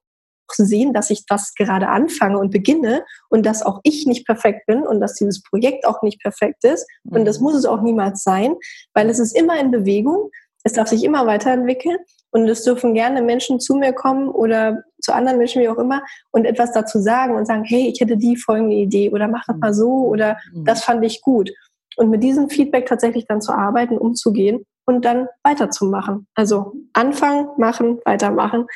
[0.53, 4.83] sehen, dass ich das gerade anfange und beginne und dass auch ich nicht perfekt bin
[4.83, 6.87] und dass dieses Projekt auch nicht perfekt ist.
[7.05, 7.45] Und das mhm.
[7.45, 8.55] muss es auch niemals sein,
[8.95, 10.31] weil es ist immer in Bewegung.
[10.65, 11.99] Es darf sich immer weiterentwickeln
[12.31, 16.03] und es dürfen gerne Menschen zu mir kommen oder zu anderen Menschen, wie auch immer,
[16.33, 19.57] und etwas dazu sagen und sagen, hey, ich hätte die folgende Idee oder mach das
[19.57, 20.65] mal so oder mhm.
[20.65, 21.51] das fand ich gut.
[21.97, 26.27] Und mit diesem Feedback tatsächlich dann zu arbeiten, umzugehen und dann weiterzumachen.
[26.35, 28.67] Also anfangen, machen, weitermachen.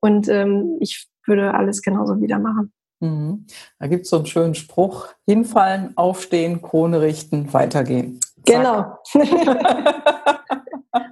[0.00, 2.72] Und ähm, ich würde alles genauso wieder machen.
[3.00, 3.46] Mhm.
[3.78, 8.20] Da gibt es so einen schönen Spruch: hinfallen, aufstehen, Krone richten, weitergehen.
[8.44, 8.98] Genau.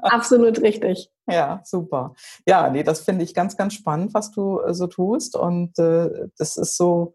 [0.02, 1.10] Absolut richtig.
[1.28, 2.14] Ja, super.
[2.46, 5.36] Ja, nee, das finde ich ganz, ganz spannend, was du äh, so tust.
[5.36, 7.14] Und äh, das ist so,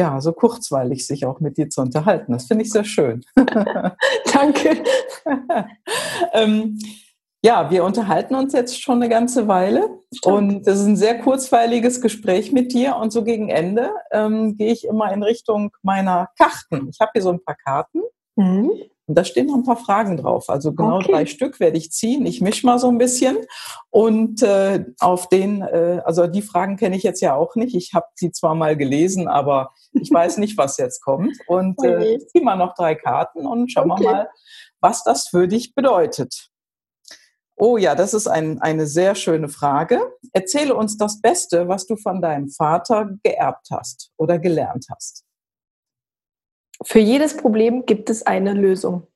[0.00, 2.32] ja, so kurzweilig, sich auch mit dir zu unterhalten.
[2.32, 3.22] Das finde ich sehr schön.
[4.32, 4.82] Danke.
[6.32, 6.78] ähm,
[7.42, 10.34] ja, wir unterhalten uns jetzt schon eine ganze Weile Stimmt.
[10.34, 14.72] und es ist ein sehr kurzweiliges Gespräch mit dir und so gegen Ende ähm, gehe
[14.72, 16.88] ich immer in Richtung meiner Karten.
[16.88, 18.00] Ich habe hier so ein paar Karten
[18.36, 18.70] mhm.
[19.10, 20.48] Und da stehen noch ein paar Fragen drauf.
[20.48, 21.10] Also genau okay.
[21.10, 22.24] drei Stück werde ich ziehen.
[22.26, 23.38] Ich mische mal so ein bisschen
[23.90, 27.74] und äh, auf den, äh, also die Fragen kenne ich jetzt ja auch nicht.
[27.74, 31.36] Ich habe sie zwar mal gelesen, aber ich weiß nicht, was jetzt kommt.
[31.48, 34.04] Und äh, ich ziehe mal noch drei Karten und schauen okay.
[34.04, 34.28] wir mal,
[34.78, 36.48] was das für dich bedeutet.
[37.56, 40.00] Oh ja, das ist ein, eine sehr schöne Frage.
[40.32, 45.24] Erzähle uns das Beste, was du von deinem Vater geerbt hast oder gelernt hast.
[46.82, 49.06] Für jedes Problem gibt es eine Lösung.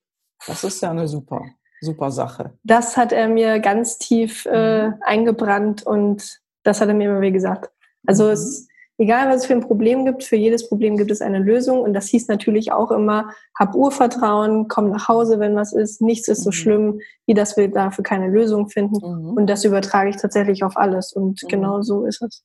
[0.46, 1.42] Das ist ja eine super,
[1.80, 2.52] super Sache.
[2.62, 4.94] Das hat er mir ganz tief äh, mhm.
[5.00, 7.70] eingebrannt und das hat er mir immer wieder gesagt.
[8.06, 8.30] Also mhm.
[8.30, 11.80] es egal was es für ein Problem gibt, für jedes Problem gibt es eine Lösung.
[11.80, 16.00] Und das hieß natürlich auch immer, hab Urvertrauen, komm nach Hause, wenn was ist.
[16.00, 16.54] Nichts ist so mhm.
[16.54, 18.96] schlimm, wie dass wir dafür keine Lösung finden.
[18.96, 19.34] Mhm.
[19.34, 21.12] Und das übertrage ich tatsächlich auf alles.
[21.12, 21.48] Und mhm.
[21.48, 22.44] genau so ist es.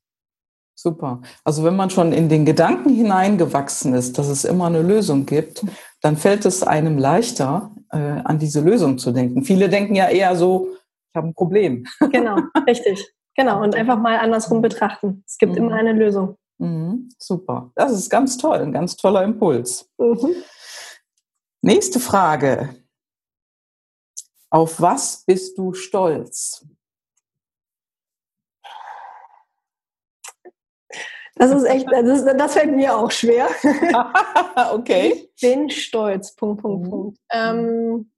[0.82, 1.22] Super.
[1.44, 5.66] Also wenn man schon in den Gedanken hineingewachsen ist, dass es immer eine Lösung gibt,
[6.02, 9.44] dann fällt es einem leichter, äh, an diese Lösung zu denken.
[9.44, 11.86] Viele denken ja eher so, ich habe ein Problem.
[12.12, 13.14] Genau, richtig.
[13.36, 15.22] Genau, und einfach mal andersrum betrachten.
[15.28, 15.58] Es gibt mhm.
[15.58, 16.38] immer eine Lösung.
[16.60, 17.10] Mhm.
[17.18, 17.72] Super.
[17.76, 19.90] Das ist ganz toll, ein ganz toller Impuls.
[19.98, 20.34] Mhm.
[21.62, 22.74] Nächste Frage.
[24.50, 26.66] Auf was bist du stolz?
[31.40, 33.48] Das ist echt, das, das fällt mir auch schwer.
[34.74, 35.30] okay.
[35.36, 36.36] Ich bin stolz.
[36.36, 36.90] Punkt, Punkt, mhm.
[36.90, 37.18] Punkt.
[37.32, 38.12] Ähm,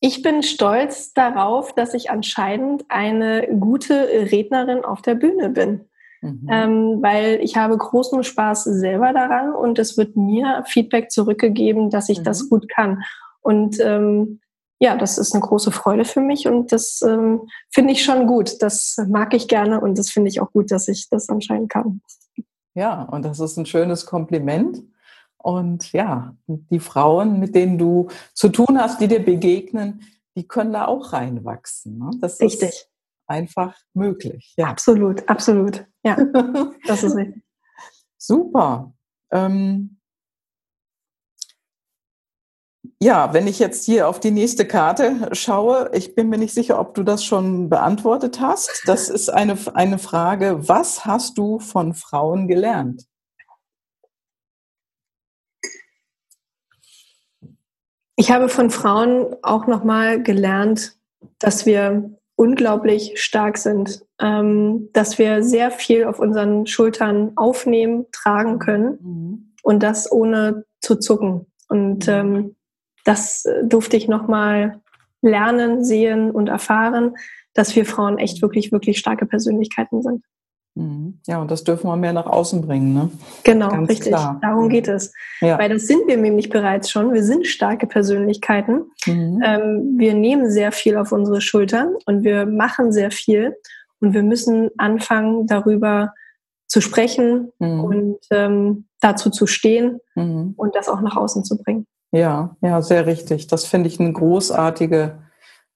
[0.00, 5.84] ich bin stolz darauf, dass ich anscheinend eine gute Rednerin auf der Bühne bin.
[6.22, 6.48] Mhm.
[6.50, 12.08] Ähm, weil ich habe großen Spaß selber daran und es wird mir Feedback zurückgegeben, dass
[12.08, 12.24] ich mhm.
[12.24, 13.02] das gut kann.
[13.42, 14.40] Und ähm,
[14.80, 18.62] ja, das ist eine große Freude für mich und das ähm, finde ich schon gut.
[18.62, 22.00] Das mag ich gerne und das finde ich auch gut, dass ich das anscheinend kann.
[22.74, 24.82] Ja, und das ist ein schönes Kompliment.
[25.36, 30.02] Und ja, die Frauen, mit denen du zu tun hast, die dir begegnen,
[30.36, 31.98] die können da auch reinwachsen.
[31.98, 32.10] Ne?
[32.20, 32.68] Das richtig.
[32.68, 32.90] ist
[33.26, 34.54] einfach möglich.
[34.56, 34.66] Ja.
[34.66, 35.86] Absolut, absolut.
[36.04, 36.16] Ja,
[36.86, 37.42] das ist richtig.
[38.16, 38.92] Super.
[39.30, 39.97] Ähm
[43.00, 46.78] ja, wenn ich jetzt hier auf die nächste Karte schaue, ich bin mir nicht sicher,
[46.78, 48.82] ob du das schon beantwortet hast.
[48.86, 53.04] Das ist eine, eine Frage, was hast du von Frauen gelernt?
[58.16, 60.96] Ich habe von Frauen auch nochmal gelernt,
[61.38, 68.58] dass wir unglaublich stark sind, ähm, dass wir sehr viel auf unseren Schultern aufnehmen, tragen
[68.58, 69.54] können mhm.
[69.62, 71.46] und das ohne zu zucken.
[71.68, 72.12] Und mhm.
[72.12, 72.56] ähm,
[73.08, 74.80] das durfte ich nochmal
[75.22, 77.16] lernen, sehen und erfahren,
[77.54, 80.22] dass wir Frauen echt wirklich, wirklich starke Persönlichkeiten sind.
[80.74, 81.18] Mhm.
[81.26, 82.92] Ja, und das dürfen wir mehr nach außen bringen.
[82.92, 83.10] Ne?
[83.44, 84.08] Genau, Ganz richtig.
[84.08, 84.38] Klar.
[84.42, 85.14] Darum geht es.
[85.40, 85.58] Ja.
[85.58, 87.14] Weil das sind wir nämlich bereits schon.
[87.14, 88.90] Wir sind starke Persönlichkeiten.
[89.06, 89.42] Mhm.
[89.42, 93.56] Ähm, wir nehmen sehr viel auf unsere Schultern und wir machen sehr viel.
[94.00, 96.12] Und wir müssen anfangen, darüber
[96.66, 97.84] zu sprechen mhm.
[97.84, 100.52] und ähm, dazu zu stehen mhm.
[100.58, 101.86] und das auch nach außen zu bringen.
[102.12, 103.46] Ja, ja, sehr richtig.
[103.48, 105.18] Das finde ich ein großartiger,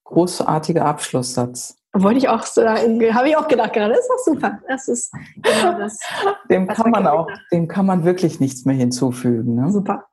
[0.04, 1.76] großartiger Abschlusssatz.
[1.94, 4.58] Wollte ich auch sagen, habe ich auch gedacht gerade, das ist doch super.
[4.66, 5.98] Das ist genau das.
[6.50, 9.56] dem kann man auch, dem kann man wirklich nichts mehr hinzufügen.
[9.56, 9.70] Ne?
[9.70, 10.06] Super.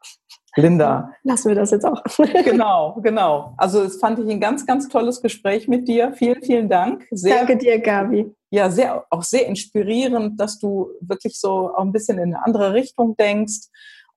[0.57, 1.11] Linda.
[1.23, 2.03] Lassen wir das jetzt auch.
[2.43, 3.53] genau, genau.
[3.57, 6.11] Also es fand ich ein ganz, ganz tolles Gespräch mit dir.
[6.13, 7.07] Vielen, vielen Dank.
[7.11, 8.35] Sehr, Danke dir, Gabi.
[8.49, 12.73] Ja, sehr, auch sehr inspirierend, dass du wirklich so auch ein bisschen in eine andere
[12.73, 13.69] Richtung denkst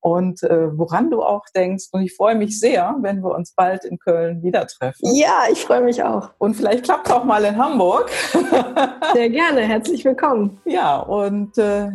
[0.03, 1.87] und äh, woran du auch denkst.
[1.93, 5.15] Und ich freue mich sehr, wenn wir uns bald in Köln wieder treffen.
[5.15, 6.31] Ja, ich freue mich auch.
[6.39, 8.11] Und vielleicht klappt es auch mal in Hamburg.
[9.15, 10.59] sehr gerne, herzlich willkommen.
[10.65, 11.89] Ja, und äh,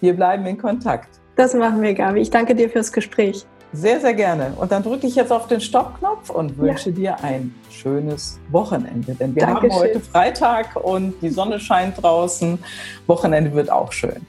[0.00, 1.20] wir bleiben in Kontakt.
[1.36, 2.20] Das machen wir, Gabi.
[2.20, 3.46] Ich danke dir fürs Gespräch.
[3.74, 4.52] Sehr, sehr gerne.
[4.58, 7.16] Und dann drücke ich jetzt auf den Stoppknopf und wünsche ja.
[7.16, 9.14] dir ein schönes Wochenende.
[9.14, 9.72] Denn wir Dankeschön.
[9.72, 12.58] haben heute Freitag und die Sonne scheint draußen.
[13.06, 14.26] Wochenende wird auch schön.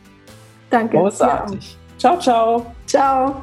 [0.69, 0.97] Danke.
[0.97, 1.77] Großartig.
[2.03, 2.65] Ciao, ciao.
[2.85, 3.41] Ciao.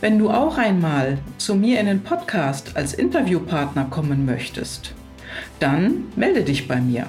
[0.00, 4.92] Wenn du auch einmal zu mir in den Podcast als Interviewpartner kommen möchtest,
[5.60, 7.06] dann melde dich bei mir.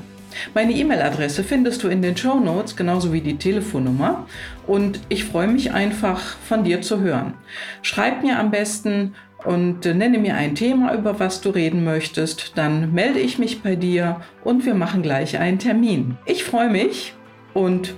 [0.54, 4.28] Meine E-Mail-Adresse findest du in den Show Notes, genauso wie die Telefonnummer.
[4.68, 7.34] Und ich freue mich einfach, von dir zu hören.
[7.82, 12.52] Schreib mir am besten und nenne mir ein Thema, über was du reden möchtest.
[12.56, 16.20] Dann melde ich mich bei dir und wir machen gleich einen Termin.
[16.28, 17.16] Ich freue mich
[17.56, 17.96] und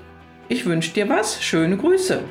[0.54, 1.44] ich wünsche dir was.
[1.44, 2.22] Schöne Grüße.